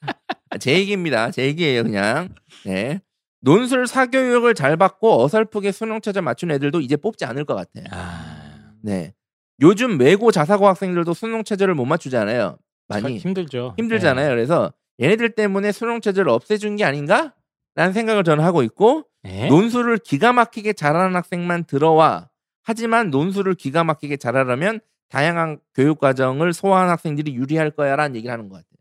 [0.60, 1.30] 제 얘기입니다.
[1.30, 2.34] 제 얘기예요, 그냥.
[2.66, 3.00] 네.
[3.44, 7.84] 논술 사교육을 잘 받고 어설프게 수능 최저 맞춘 애들도 이제 뽑지 않을 것 같아요.
[7.90, 9.14] 아, 네.
[9.60, 12.56] 요즘 외고 자사고 학생들도 수능 체제를 못 맞추잖아요.
[12.92, 13.74] 참 많이 힘들죠.
[13.78, 14.30] 힘들잖아요.
[14.30, 17.34] 그래서 얘네들 때문에 수능 체제를 없애준 게 아닌가?
[17.74, 19.48] 라는 생각을 저는 하고 있고 예?
[19.48, 22.30] 논술을 기가 막히게 잘하는 학생만 들어와
[22.62, 24.80] 하지만 논술을 기가 막히게 잘하려면
[25.10, 28.74] 다양한 교육 과정을 소화한 학생들이 유리할 거야라는 얘기를 하는 것 같아요.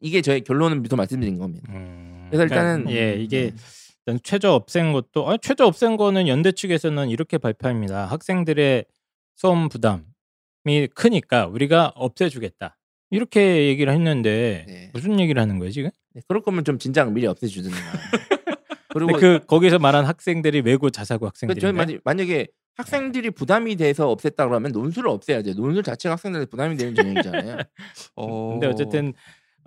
[0.00, 1.72] 이게 저의 결론은 미도 말씀드린 겁니다.
[1.72, 3.52] 음, 그래서 일단은 그러니까, 예 이게
[4.06, 8.06] 일단 최저 없앤 것도 아, 최저 없앤 거는 연대 측에서는 이렇게 발표합니다.
[8.06, 8.84] 학생들의
[9.36, 12.76] 수험 부담이 크니까 우리가 없애주겠다
[13.10, 14.90] 이렇게 얘기를 했는데 네.
[14.92, 15.90] 무슨 얘기를 하는 거예요 지금?
[16.14, 17.76] 네, 그럴 거면 좀 진작 미리 없애주든가.
[18.90, 24.14] 그리고 그 거기서 말한 학생들이 외고 자사고 그 학생들인데 저는 만약- 만약에 학생들이 부담이 돼서
[24.14, 25.54] 없앴다 그러면 논술을 없애야죠.
[25.54, 27.58] 논술 자체가 학생들한테 부담이 되는 전형이잖아요.
[28.14, 28.50] 어...
[28.52, 29.12] 근데 어쨌든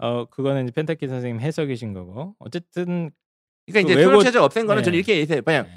[0.01, 3.11] 어 그거는 이제 펜타키 선생님 해석이신 거고 어쨌든
[3.65, 4.85] 그러니까 그 이제 외고- 수능 체제가 없앤 거는 네.
[4.85, 5.41] 저는 이렇게 얘기해요.
[5.43, 5.67] 그냥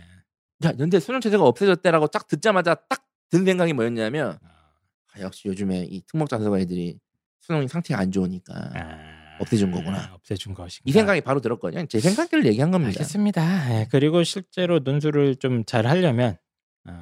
[0.64, 6.03] 야 연대 수능 체제가 없어졌대라고 딱 듣자마자 딱 든 생각이 뭐였냐면 아, 역시 요즘에 이
[6.07, 7.01] 특목자사고 애들이
[7.41, 9.99] 수능 상태가 안 좋으니까 아, 없애준 거구나.
[9.99, 10.83] 아, 없애준 것인가?
[10.89, 11.85] 이 생각이 바로 들었거든요.
[11.87, 12.91] 제 생각을 얘기한 겁니다.
[12.91, 13.81] 알겠습니다.
[13.81, 16.37] 예, 그리고 실제로 논술을 좀 잘 하려면
[16.87, 16.93] 어,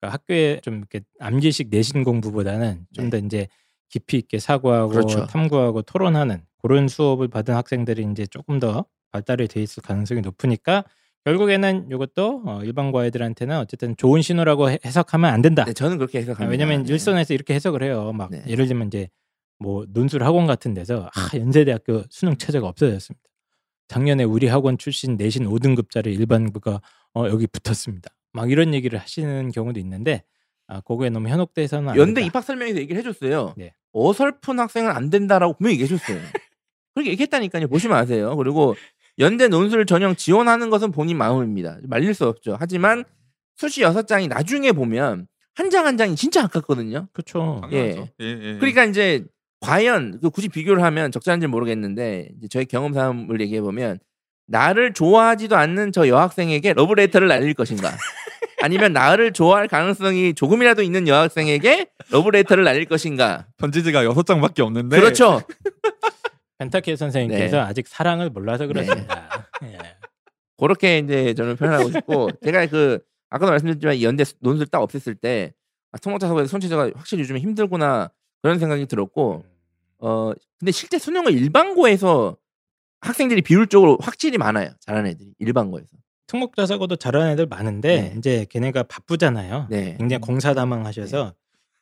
[0.00, 3.48] 그러니까 학교에 좀 이렇게 암기식 내신 공부보다는 좀더 이제
[3.90, 4.94] 깊이 있게 사고하고 네.
[4.96, 5.26] 그렇죠.
[5.26, 10.84] 탐구하고 토론하는 그런 수업을 받은 학생들이 이제 조금 더 발달이 돼 있을 가능성이 높으니까
[11.24, 15.64] 결국에는 이것도 어, 일반 과외들한테는 어쨌든 좋은 신호라고 해- 해석하면 안 된다.
[15.64, 16.50] 네, 저는 그렇게 아, 해석합니다.
[16.50, 16.92] 왜냐면 네.
[16.92, 18.12] 일선에서 이렇게 해석을 해요.
[18.12, 18.42] 막 네.
[18.46, 19.08] 예를 들면 이제
[19.58, 23.22] 뭐 논술 학원 같은 데서 아, 연세대학교 수능 체제가 없어졌습니다.
[23.88, 26.80] 작년에 우리 학원 출신 내신 5등급짜리 일반부가
[27.14, 28.08] 어, 여기 붙었습니다.
[28.32, 30.22] 막 이런 얘기를 하시는 경우도 있는데
[30.70, 32.22] 아, 그거에 너무 현혹돼서는 안 연대.
[32.22, 33.54] 입학 설명에서 얘기를 해줬어요.
[33.56, 33.74] 네.
[33.92, 36.20] 어설픈 학생은 안 된다라고 분명히 얘기해줬어요.
[36.94, 37.66] 그렇게 얘기했다니까요.
[37.66, 38.36] 보시면 아세요.
[38.36, 38.76] 그리고
[39.18, 41.78] 연대 논술 전형 지원하는 것은 본인 마음입니다.
[41.82, 42.56] 말릴 수 없죠.
[42.58, 43.04] 하지만
[43.56, 47.08] 수시 여섯 장이 나중에 보면 한 장한 장이 진짜 아깝거든요.
[47.12, 47.60] 그렇죠.
[47.62, 48.08] 당연하죠.
[48.20, 48.24] 예.
[48.24, 49.24] 예, 그러니까 이제
[49.58, 53.98] 과연 그 굳이 비교를 하면 적절한지 는 모르겠는데 이제 저희 경험담을 얘기해 보면
[54.46, 57.90] 나를 좋아하지도 않는 저 여학생에게 러브레터를 날릴 것인가
[58.62, 63.46] 아니면 나를 좋아할 가능성이 조금이라도 있는 여학생에게 러브레터를 날릴 것인가?
[63.56, 64.98] 편지지가 여섯 장밖에 없는데.
[64.98, 65.42] 그렇죠.
[66.58, 67.62] 펜타키 선생님께서 네.
[67.62, 69.48] 아직 사랑을 몰라서 그렇습니다.
[69.64, 69.78] 예.
[70.58, 72.98] 그렇게 이제 저는 표현하고 싶고 제가 그
[73.30, 75.54] 아까도 말씀드렸지만 이 연대 논술 딱 없앴을 때
[75.92, 78.10] 아, 통합자 사고에서 손체제가 확실히 요즘에 힘들구나
[78.42, 79.44] 그런 생각이 들었고
[80.00, 82.36] 어 근데 실제 수능을 일반고에서
[83.00, 84.70] 학생들이 비율적으로 확실히 많아요.
[84.80, 85.32] 잘하는 애들이.
[85.38, 85.88] 일반고에서
[86.30, 88.14] 특목자사고도 잘하는 애들 많은데 네.
[88.16, 89.66] 이제 걔네가 바쁘잖아요.
[89.68, 91.34] 네 굉장히 공사다망하셔서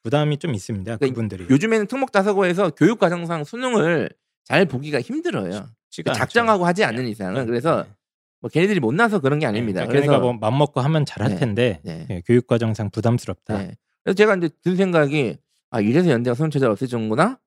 [0.03, 0.97] 부담이 좀 있습니다.
[0.97, 1.47] 그러니까 그분들이.
[1.51, 4.09] 요즘에는 특목자사고에서 교육 과정상 수능을
[4.45, 6.15] 잘 보기가 힘들어요 않죠.
[6.15, 7.91] 작정하고 하지 않는 이상은 그래서 네.
[8.41, 11.33] 뭐 걔네들이 못 나서 그런 게 아닙니다 그러니까 그래서 걔네가 뭐 맘 먹고 하면 잘할
[11.33, 11.37] 네.
[11.37, 12.07] 텐데 네.
[12.09, 13.59] 예, 교육 과정상 부담스럽다.
[13.59, 13.75] 네.
[14.03, 15.37] 그래서 제가 이제 든 생각이
[15.71, 17.39] 아 이래서 연대가 수능 체제를 없애주는구나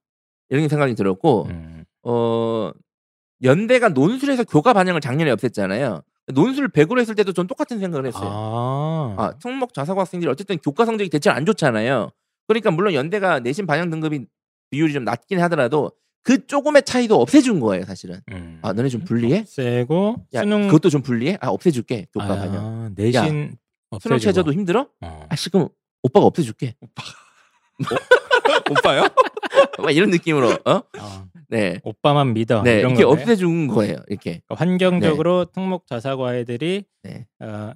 [0.49, 1.85] 이런 생각이 들었고 음.
[2.03, 2.71] 어
[3.41, 6.03] 연대가 논술에서 교과 반영을 작년에 없앴잖아요.
[6.27, 8.29] 논술 100으로 했을 때도 전 똑같은 생각을 했어요.
[8.29, 12.11] 아, 아, 특목 자사고 학생들이 어쨌든 교과 성적이 대체로 안 좋잖아요.
[12.47, 14.25] 그러니까 물론 연대가 내신 반영 등급이
[14.71, 15.91] 비율이 좀 낮긴 하더라도
[16.23, 18.21] 그 조금의 차이도 없애준 거예요, 사실은.
[18.31, 18.59] 음.
[18.61, 19.45] 아, 너네 좀 불리해?
[19.47, 21.37] 세고 야, 수능 그것도 좀 불리해?
[21.41, 22.07] 아, 없애줄게.
[22.13, 22.93] 교과 아, 반영.
[22.95, 23.57] 내신 수능
[23.89, 24.19] 없애주고.
[24.19, 24.87] 최저도 힘들어?
[25.01, 25.25] 어.
[25.29, 25.67] 아, 지금
[26.03, 26.75] 오빠가 없애줄게.
[28.69, 29.07] 오빠요?
[29.81, 30.71] 막 이런 느낌으로, 어?
[30.99, 31.27] 어.
[31.51, 31.79] 네.
[31.83, 33.21] 오빠만 믿어 네, 이런 이렇게 거네.
[33.21, 34.41] 없애준 거예요, 이렇게.
[34.47, 37.27] 그러니까 환경적으로 특목 자사고 아이들이 네.
[37.39, 37.73] 어,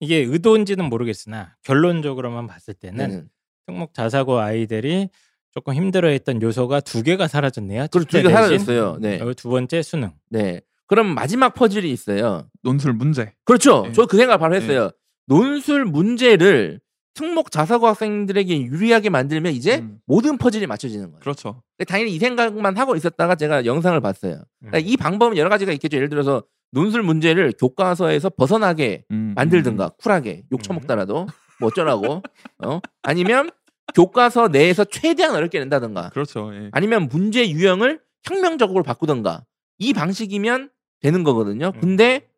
[0.00, 3.22] 이게 의도인지는 모르겠으나 결론적으로만 봤을 때는 네.
[3.66, 5.10] 특목 자사고 아이들이
[5.52, 7.88] 조금 힘들어했던 요소가 두 개가 사라졌네요.
[7.90, 8.64] 그리고 축제 두 개가 대신.
[8.64, 8.98] 사라졌어요.
[9.00, 9.18] 네.
[9.34, 10.12] 두 번째 수능.
[10.30, 10.60] 네.
[10.86, 12.48] 그럼 마지막 퍼즐이 있어요.
[12.62, 13.32] 논술 문제.
[13.44, 13.82] 그렇죠.
[13.86, 13.92] 네.
[13.92, 14.90] 저그 생각 바로 했어요.
[15.26, 16.80] 논술 문제를
[17.14, 21.20] 특목 자사고 학생들에게 유리하게 만들면 이제 음, 모든 퍼즐이 맞춰지는 거예요.
[21.20, 21.62] 그렇죠.
[21.88, 24.42] 당연히 이 생각만 하고 있었다가 제가 영상을 봤어요.
[24.60, 25.96] 그러니까 이 방법은 여러 가지가 있겠죠.
[25.96, 26.42] 예를 들어서
[26.72, 31.26] 논술 문제를 교과서에서 벗어나게 음, 만들든가 쿨하게 욕 처먹더라도
[31.58, 32.22] 뭐 어쩌라고
[32.64, 33.50] 어 아니면
[33.94, 36.54] 교과서 내에서 최대한 어렵게 낸다든가 그렇죠.
[36.54, 36.70] 예.
[36.72, 39.44] 아니면 문제 유형을 혁명적으로 바꾸던가
[39.78, 41.72] 이 방식이면 되는 거거든요.
[41.74, 41.80] 음.
[41.80, 42.28] 근데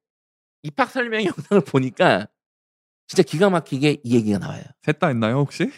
[0.62, 2.28] 입학 설명 영상을 보니까
[3.06, 4.62] 진짜 기가 막히게 이 얘기가 나와요.
[4.82, 5.70] 셋 다 했나요 혹시?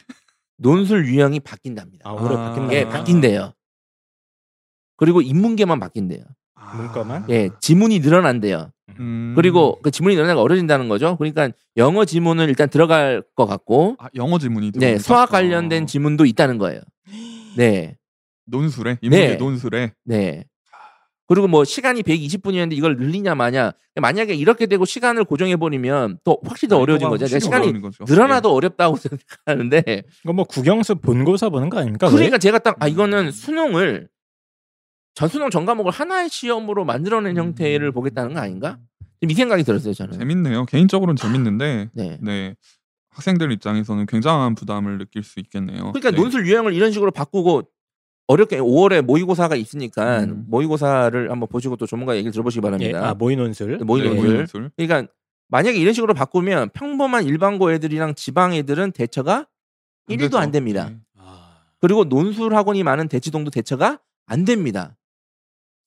[0.56, 2.08] 논술 유형이 바뀐답니다.
[2.08, 2.50] 아, 올해 아.
[2.50, 2.72] 바뀐다.
[2.74, 3.52] 예, 바뀐대요.
[4.96, 6.24] 그리고 인문계만 바뀐대요.
[6.76, 7.26] 문과만?
[7.30, 8.70] 예, 지문이 늘어난대요.
[9.00, 11.16] 음, 그리고 그 지문이 늘어나가 어려진다는 거죠.
[11.16, 15.02] 그러니까 영어 지문은 일단 들어갈 것 같고, 아, 영어 지문이 네, 들어오니까?
[15.02, 16.80] 수학 관련된 어, 지문도 있다는 거예요.
[17.56, 17.96] 네,
[18.46, 19.36] 논술에 인문계 네.
[19.36, 20.44] 논술에 네.
[21.26, 23.72] 그리고 뭐 시간이 120분이었는데 이걸 늘리냐 마냐.
[24.00, 27.26] 만약에 이렇게 되고 시간을 고정해 버리면 또 확실히 더 어려워진 거죠.
[27.26, 27.72] 제가 시간이
[28.06, 28.96] 늘어나도 어렵다고
[29.46, 32.10] 생각하는데 이거 뭐 국영수 본고사 보는 거 아닙니까?
[32.10, 32.90] 그러니까 제가 딱아 음.
[32.90, 34.08] 이거는 수능을
[35.14, 37.44] 전수능 전 과목을 하나의 시험으로 만들어낸 음.
[37.44, 38.78] 형태를 보겠다는 거 아닌가?
[39.22, 40.18] 좀이 생각이 들었어요 저는.
[40.18, 40.66] 재밌네요.
[40.66, 42.18] 개인적으로는 재밌는데 네.
[42.20, 42.54] 네
[43.10, 45.92] 학생들 입장에서는 굉장한 부담을 느낄 수 있겠네요.
[45.92, 46.16] 그러니까 네.
[46.16, 47.62] 논술 유형을 이런 식으로 바꾸고
[48.26, 50.44] 어렵게 5월에 모의고사가 있으니까 음.
[50.48, 53.08] 모의고사를 한번 보시고 또 전문가 얘기를 들어보시기 예, 바랍니다.
[53.08, 53.78] 아 모의 논술.
[53.78, 54.26] 모의 네, 논술.
[54.26, 54.70] 모의 논술.
[54.76, 55.12] 그러니까
[55.48, 60.38] 만약에 이런 식으로 바꾸면 평범한 일반고 애들이랑 지방 애들은 대처가 안 1도 되죠.
[60.38, 60.88] 안 됩니다.
[60.88, 60.96] 네.
[61.18, 64.96] 아, 그리고 논술 학원이 많은 대치동도 대처가 안 됩니다.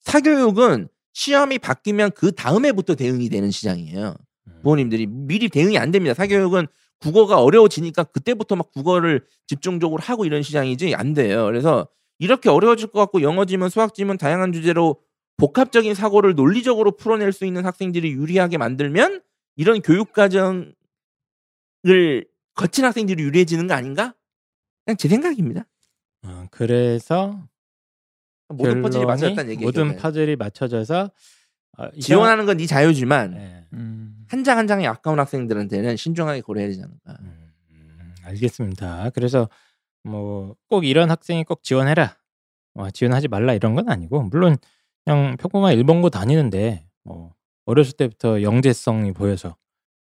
[0.00, 4.14] 사교육은 시험이 바뀌면 그 다음에부터 대응이 되는 시장이에요.
[4.46, 4.58] 음.
[4.62, 6.14] 부모님들이 미리 대응이 안 됩니다.
[6.14, 6.68] 사교육은
[7.00, 11.44] 국어가 어려워지니까 그때부터 막 국어를 집중적으로 하고 이런 시장이지 안 돼요.
[11.46, 15.00] 그래서 이렇게 어려워질 것 같고 영어 지문 수학 지문 다양한 주제로
[15.36, 19.22] 복합적인 사고를 논리적으로 풀어낼 수 있는 학생들이 유리하게 만들면
[19.56, 20.74] 이런 교육 과정을
[22.54, 24.14] 거친 학생들이 유리해지는 거 아닌가?
[24.84, 25.64] 그냥 제 생각입니다.
[26.24, 27.40] 어, 그래서
[28.48, 29.66] 모든 퍼즐이 맞췄다는 얘기예요.
[29.68, 29.96] 모든.
[29.96, 31.10] 퍼즐이 맞춰져서
[31.78, 33.66] 어, 이상- 지원하는 건 네 자유지만 예.
[33.74, 34.24] 음.
[34.28, 37.16] 한장 한 장이 아까운 학생들한테는 신중하게 고려해야 되지 않을까.
[37.20, 39.10] 음, 음, 알겠습니다.
[39.14, 39.48] 그래서
[40.08, 42.16] 뭐 꼭 이런 학생이 꼭 지원해라,
[42.74, 44.56] 어, 지원하지 말라 이런 건 아니고 물론
[45.04, 47.32] 그냥 평범한 일본고 다니는데 뭐
[47.64, 49.56] 어렸을 때부터 영재성이 보여서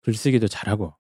[0.03, 0.94] 글쓰기도 잘하고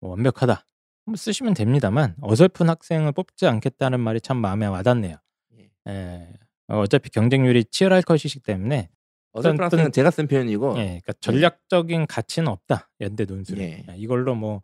[0.00, 0.66] 뭐 완벽하다.
[1.06, 5.16] 뭐 쓰시면 됩니다만 어설픈 학생을 뽑지 않겠다는 말이 참 마음에 와닿네요.
[5.58, 5.70] 예.
[5.88, 6.28] 예.
[6.68, 8.88] 어, 어차피 경쟁률이 치열할 것이기 때문에
[9.32, 13.58] 어설픈 학생은 제가 쓴 표현이고 예, 그러니까 전략적인 가치는 없다 연대 논술.
[13.58, 13.84] 예.
[13.96, 14.62] 이걸로 뭐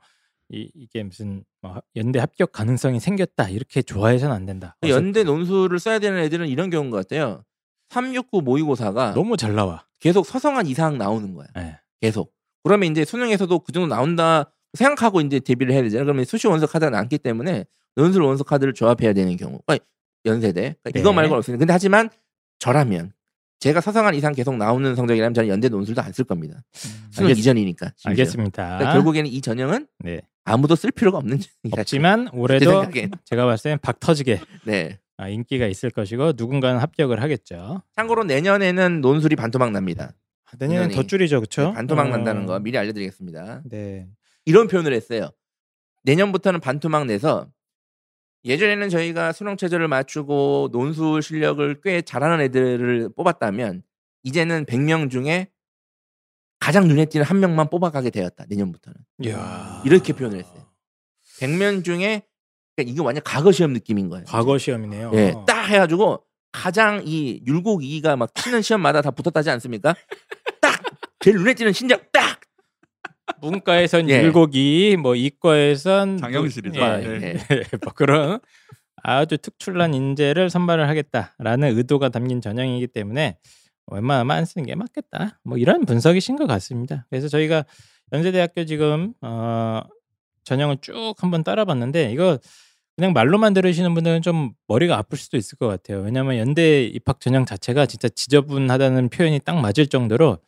[0.53, 4.76] 이, 이게 무슨 뭐 연대 합격 가능성이 생겼다 이렇게 좋아해서는 안 된다.
[4.82, 7.44] 어서- 연대 논술을 써야 되는 애들은 이런 경우인 것 같아요.
[7.90, 9.84] 369 모의고사가 너무 잘 나와.
[10.01, 11.46] 계속 서성한 이상 나오는 거야.
[11.59, 11.78] 예.
[12.01, 12.32] 계속.
[12.62, 16.05] 그러면 이제 수능에서도 그 정도 나온다 생각하고 이제 대비를 해야 되잖아요.
[16.05, 17.64] 그러면 수시 원서 카드가 남기 때문에
[17.96, 19.61] 논술 원서 카드를 조합해야 되는 경우.
[19.66, 19.84] 그러니까
[20.24, 20.76] 연세대.
[20.82, 21.16] 그러니까 이거 네.
[21.16, 21.59] 말고는 없습니다.
[21.61, 22.09] 근데 하지만
[22.59, 23.12] 저라면
[23.61, 26.62] 제가 서성한 이상 계속 나오는 성적이라면 저는 연대 논술도 안 쓸 겁니다.
[27.11, 27.92] 수능 알겠- 이전이니까.
[27.96, 28.11] 심지어.
[28.11, 28.62] 알겠습니다.
[28.78, 30.22] 그러니까 결국에는 이 전형은 네.
[30.44, 31.38] 아무도 쓸 필요가 없는.
[31.70, 32.84] 없지만 제 올해도.
[33.24, 34.98] 제가 봤을 땐 박 터지게 네.
[35.18, 37.82] 아, 인기가 있을 것이고 누군가는 합격을 하겠죠.
[37.94, 40.12] 참고로 내년에는 논술이 반토막 납니다.
[40.46, 41.68] 아, 내년엔 더 줄이죠, 그렇죠?
[41.68, 43.62] 네, 반토막 난다는 거 미리 알려드리겠습니다.
[43.66, 44.08] 네.
[44.46, 45.30] 이런 표현을 했어요.
[46.04, 47.46] 내년부터는 반토막 내서
[48.45, 53.82] 예전에는 저희가 수능 체제를 맞추고 논술 실력을 꽤 잘하는 애들을 뽑았다면
[54.22, 55.51] 이제는 100명 중에
[56.59, 58.45] 가장 눈에 띄는 한 명만 뽑아가게 되었다.
[58.49, 59.82] 내년부터는 이야.
[59.84, 60.66] 이렇게 표현을 했어요.
[61.41, 62.22] 100명 중에
[62.76, 64.24] 그러니까 이게 완전 과거 시험 느낌인 거예요.
[64.26, 65.11] 과거 시험이네요.
[65.14, 66.22] 예, 딱 해가지고
[66.53, 69.95] 가장 이 율곡 이가 막 치는 시험마다 다 붙었다지 않습니까?
[70.61, 70.82] 딱
[71.20, 72.39] 제일 눈에 띄는 신작 딱
[73.41, 74.22] 문과에선 예.
[74.22, 76.78] 율곡이, 뭐 이과에선 장영실이죠.
[76.78, 77.37] 뭐, 아, 예, 예.
[77.83, 78.41] 뭐 그런
[79.03, 83.37] 아주 특출난 인재를 선발을 하겠다라는 의도가 담긴 전형이기 때문에
[83.87, 85.41] 웬만하면 안 쓰는 게 맞겠다.
[85.45, 87.07] 뭐 이런 분석이신 것 같습니다.
[87.11, 87.64] 그래서 저희가
[88.12, 89.81] 연세대학교 지금 어,
[90.45, 92.39] 전형을 쭉 한번 따라봤는데 이거
[92.97, 96.01] 그냥 말로만 들으시는 분들은 좀 머리가 아플 수도 있을 것 같아요.
[96.03, 100.39] 왜냐하면 연대 입학 전형 자체가 진짜 지저분하다는 표현이 딱 맞을 정도로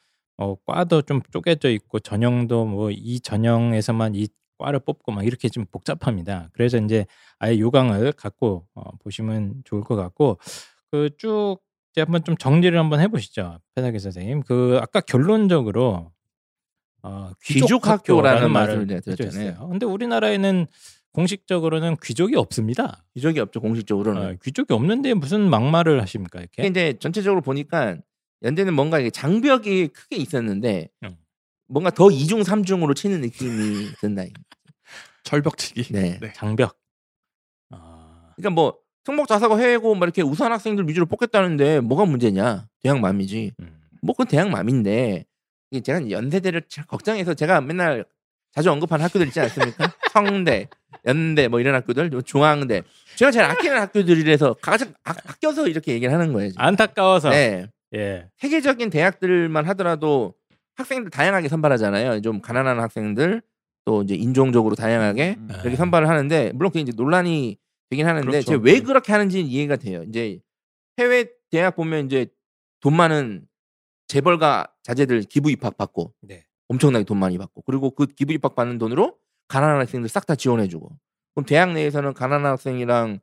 [0.42, 4.26] 어, 과도 좀 쪼개져 있고 전형도 뭐 이 전형에서만 이
[4.58, 6.48] 과를 뽑고 막 이렇게 좀 복잡합니다.
[6.52, 7.04] 그래서 이제
[7.38, 10.38] 아예 요강을 갖고 어, 보시면 좋을 것 같고
[10.90, 11.60] 그쭉
[11.92, 14.42] 이제 한번 좀 정리를 한번 해보시죠, 페나게 선생님.
[14.42, 16.10] 그 아까 결론적으로
[17.02, 19.12] 어, 귀족 학교라는 말을 들었잖아요.
[19.48, 19.68] 해주셨어요.
[19.68, 20.66] 근데 우리나라에는
[21.12, 23.04] 공식적으로는 귀족이 없습니다.
[23.14, 24.22] 기적이 없죠 공식적으로는.
[24.22, 26.62] 어, 귀족이 없는데 무슨 막말을 하십니까 이렇게?
[26.62, 27.96] 근데 이제 전체적으로 보니까
[28.42, 31.16] 연대는 뭔가 이게 장벽이 크게 있었는데 음.
[31.68, 34.24] 뭔가 더 이중 삼중으로 치는 느낌이 든다.
[35.24, 35.92] 철벽치기.
[35.92, 36.18] 네.
[36.20, 36.32] 네.
[36.34, 36.76] 장벽.
[37.70, 42.66] 아, 그러니까 뭐 성적 자사고 해외고 막 이렇게 우수한 학생들 위주로 뽑겠다는데 뭐가 문제냐?
[42.82, 43.52] 대학 맘이지.
[43.60, 43.80] 음.
[44.02, 45.24] 뭐 그건 대학 맘인데
[45.70, 48.04] 이게 제가 연세대를 참 걱정해서 제가 맨날
[48.54, 49.92] 자주 언급하는 학교들 있지 않습니까?
[50.12, 50.68] 성대,
[51.06, 52.82] 연대 뭐 이런 학교들, 뭐 중앙대.
[53.16, 56.50] 제가 제일 아끼는 학교들이라서 가장 아, 아껴서 이렇게 얘기를 하는 거예요.
[56.50, 56.62] 지금.
[56.62, 57.30] 안타까워서.
[57.30, 57.68] 네.
[57.94, 58.28] 예.
[58.38, 60.34] 세계적인 대학들만 하더라도
[60.74, 62.20] 학생들 다양하게 선발하잖아요.
[62.22, 63.42] 좀 가난한 학생들
[63.84, 65.48] 또 이제 인종적으로 다양하게 음.
[65.50, 67.58] 이렇게 선발을 하는데 물론 그게 이제 논란이
[67.90, 68.46] 되긴 하는데 그렇죠.
[68.46, 70.02] 제가 왜 그렇게 하는지는 이해가 돼요.
[70.04, 70.40] 이제
[70.98, 72.26] 해외 대학 보면 이제
[72.80, 73.46] 돈 많은
[74.08, 76.44] 재벌가 자제들 기부 입학 받고 네.
[76.68, 79.18] 엄청나게 돈 많이 받고 그리고 그 기부 입학 받는 돈으로
[79.48, 80.90] 가난한 학생들 싹 다 지원해주고
[81.34, 83.20] 그럼 대학 내에서는 가난한 학생이랑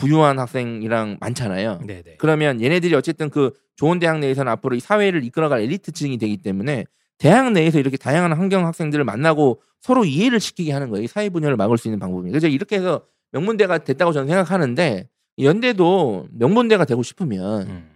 [0.00, 1.80] 부유한 학생이랑 많잖아요.
[1.86, 2.16] 네, 네.
[2.18, 6.84] 그러면 얘네들이 어쨌든 그 좋은 대학 내에서는 앞으로 이 사회를 이끌어갈 엘리트층이 되기 때문에
[7.18, 11.04] 대학 내에서 이렇게 다양한 환경 학생들을 만나고 서로 이해를 시키게 하는 거예요.
[11.04, 12.32] 이 사회 분열을 막을 수 있는 방법이에요.
[12.32, 17.90] 그래서 이렇게 해서 명문대가 됐다고 저는 생각하는데 연대도 명문대가 되고 싶으면 음.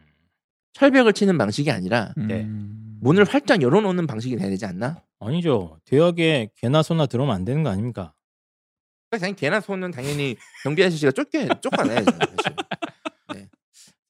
[0.72, 2.42] 철벽을 치는 방식이 아니라 네.
[2.42, 2.98] 음.
[3.00, 5.02] 문을 활짝 열어놓는 방식이 돼야 되지 않나?
[5.20, 5.78] 아니죠.
[5.84, 8.12] 대학에 개나 소나 들어오면 안 되는 거 아닙니까?
[9.16, 12.10] 그러니까 당연히 개나 소는 당연히 경비 아저씨가 쫓겨 쫓아내야죠.
[12.10, 12.54] 사실.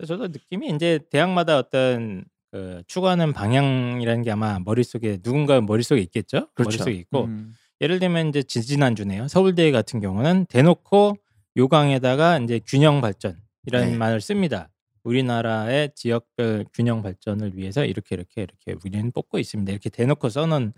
[0.07, 6.49] 저도 느낌이 이제 대학마다 어떤 그 추구하는 방향이라는 게 아마 머릿속에 누군가 머릿속에 있겠죠.
[6.55, 6.79] 그렇죠.
[6.79, 7.55] 머릿속에 있고 음.
[7.81, 9.29] 예를 들면 이제 지지난주네요.
[9.29, 11.17] 서울대 같은 경우는 대놓고
[11.57, 13.97] 요강에다가 이제 균형 발전이라는 네.
[13.97, 14.71] 말을 씁니다.
[15.03, 19.71] 우리나라의 지역별 균형 발전을 위해서 이렇게 이렇게 이렇게 우리는 뽑고 있습니다.
[19.71, 20.73] 이렇게 대놓고 써놓은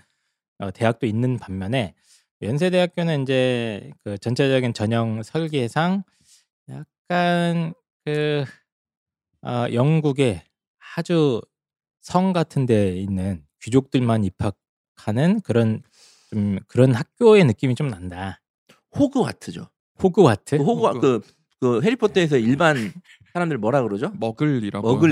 [0.58, 1.94] 어, 대학도 있는 반면에
[2.42, 6.02] 연세대학교는 이제 그 전체적인 전형 설계상
[6.68, 7.72] 약간
[8.04, 8.44] 그
[9.42, 10.42] 어, 영국의
[10.96, 11.40] 아주
[12.00, 15.82] 성 같은 데 있는 귀족들만 입학하는 그런
[16.30, 18.40] 좀 그런 학교의 느낌이 좀 난다.
[18.94, 19.68] 호그와트죠.
[20.02, 20.58] 호그와트?
[20.58, 21.20] 그 호그와 호그.
[21.20, 22.92] 그, 그 해리포터에서 일반
[23.36, 24.12] 사람들 뭐라 그러죠?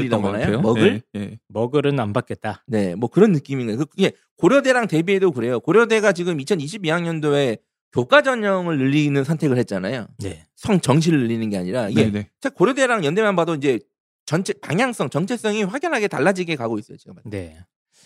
[0.05, 0.61] 했던 것 하나요?
[0.63, 1.03] 머글?
[1.15, 1.39] 예, 예.
[1.49, 2.65] 머글은 안 받겠다.
[2.67, 3.85] 네, 뭐 그런 느낌인 거예요.
[3.85, 5.61] 그게 고려대랑 대비해도 그래요.
[5.61, 7.59] 고려대가 지금 2022학년도에
[7.93, 10.07] 교과 전형을 늘리는 선택을 했잖아요.
[10.21, 10.47] 네.
[10.57, 12.49] 성 정시를 늘리는 게 아니라 이게 네, 네.
[12.49, 13.79] 고려대랑 연대만 봐도 이제
[14.25, 16.97] 전체 방향성, 정체성이 확연하게 달라지게 가고 있어요.
[16.97, 17.17] 지금.
[17.25, 17.59] 네.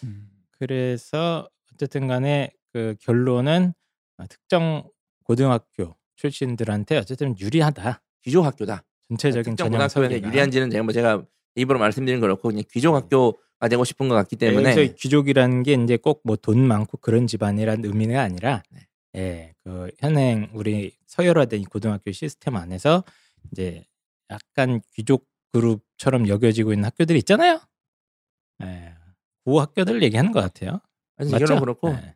[0.03, 0.29] 음.
[0.59, 3.73] 그래서 어쨌든 간에 그 결론은
[4.17, 4.83] 어, 특정
[5.23, 8.03] 고등학교 출신들한테 어쨌든 유리하다.
[8.23, 8.83] 귀족 학교다.
[9.09, 10.29] 전체적인 전형 설계가.
[10.29, 14.37] 유리한지는 제가 뭐 제가 입으로 말씀드리는 건 그렇고 그냥 귀족 학교가 되고 싶은 것 같기
[14.37, 18.81] 때문에 여기서 귀족이라는 게 이제 꼭 뭐 돈 많고 그런 집안이라는 의미가 아니라 네.
[19.17, 23.03] 예, 그 현행 우리 서열화된 이 고등학교 시스템 안에서
[23.51, 23.85] 이제
[24.31, 27.61] 약간 귀족 그룹처럼 여겨지고 있는 학교들이 있잖아요.
[28.63, 28.95] 예.
[29.45, 30.81] 그 학교들 얘기하는 것 같아요.
[31.17, 31.59] 맞죠?
[31.59, 32.15] 그렇고 예.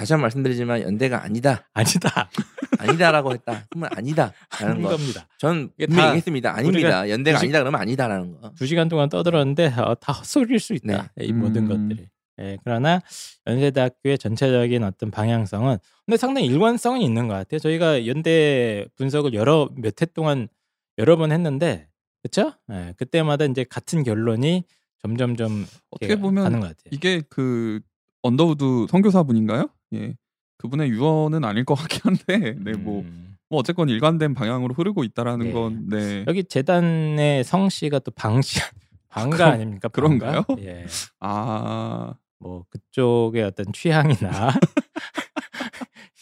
[0.00, 1.68] 다시 한 번 말씀드리지만 연대가 아니다.
[1.74, 2.30] 아니다.
[2.78, 3.66] 아니다라고 했다.
[3.68, 4.88] 그러면 아니다라는 거.
[4.88, 5.28] 겁니다.
[5.36, 6.56] 전 분명히 다 얘기했습니다.
[6.56, 7.10] 아닙니다.
[7.10, 8.50] 연대가 아니다 그러면 아니다라는 거.
[8.54, 11.12] 두 시간 동안 떠들었는데 어, 다 헛소리일 수 있다.
[11.20, 11.88] 이 모든 음.
[11.88, 12.08] 것들이.
[12.40, 13.02] 예, 그러나
[13.46, 15.76] 연세대학교의 전체적인 어떤 방향성은
[16.06, 17.58] 근데 상당히 일관성은 있는 것 같아요.
[17.58, 20.48] 저희가 연대 분석을 여러 몇 해 동안
[20.96, 21.88] 여러 번 했는데
[22.22, 22.54] 그렇죠?
[22.72, 24.64] 예, 그때마다 이제 같은 결론이
[25.02, 26.88] 점점점 어떻게 보면 가는 것 같아요.
[26.90, 27.80] 이게 그
[28.22, 29.68] 언더우드 선교사분인가요?
[29.94, 30.14] 예.
[30.58, 33.36] 그분의 유언은 아닐 것 같긴 한데, 네, 뭐, 음.
[33.48, 35.52] 뭐 어쨌건 일관된 방향으로 흐르고 있다라는 네.
[35.52, 36.24] 건, 네.
[36.28, 38.60] 여기 재단의 성씨가 또 방씨
[39.08, 39.88] 방가 그럼- 아닙니까?
[39.88, 40.42] 방가?
[40.44, 40.44] 그런가요?
[40.66, 40.86] 예.
[41.20, 44.50] 아, 뭐 그쪽의 어떤 취향이나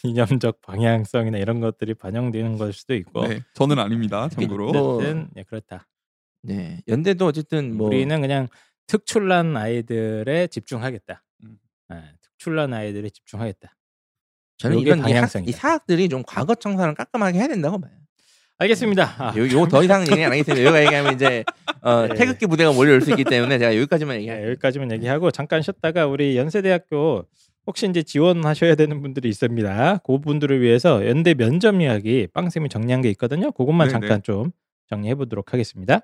[0.04, 4.28] 이념적 방향성이나 이런 것들이 반영되는 걸 수도 있고 네, 저는 아닙니다.
[4.28, 4.72] 참고로.
[4.72, 5.86] 뭐- 어쨌든 예, 그렇다.
[6.42, 6.80] 네.
[6.86, 8.46] 연대도 어쨌든 뭐 우리는 그냥
[8.86, 11.22] 특출난 아이들에 집중하겠다.
[11.44, 11.58] 음.
[11.92, 13.74] 예, 특 출난 아이들에 집중하겠다.
[14.58, 15.50] 저는 이런 이, 학, 방향성이다.
[15.50, 17.92] 이 사학들이 좀 과거 청산을 깔끔하게 해야 된다고 봐요.
[18.58, 19.14] 알겠습니다.
[19.18, 20.64] 아, 요, 요거 더 이상 얘기 안 하겠습니다.
[20.64, 21.44] 여기가 얘기하면 이제
[21.80, 22.14] 어, 네.
[22.16, 24.48] 태극기 부대가 몰려올 수 있기 때문에 제가 여기까지만 예, 얘기할게요.
[24.50, 27.24] 여기까지만 얘기하고 잠깐 쉬었다가 우리 연세대학교
[27.68, 29.98] 혹시 이제 지원하셔야 되는 분들이 있습니다.
[30.04, 33.52] 그 분들을 위해서 연대 면접 이야기 빵쌤이 정리한 게 있거든요.
[33.52, 34.00] 그것만 네네.
[34.00, 34.50] 잠깐 좀
[34.88, 36.00] 정리해 보도록 하겠습니다.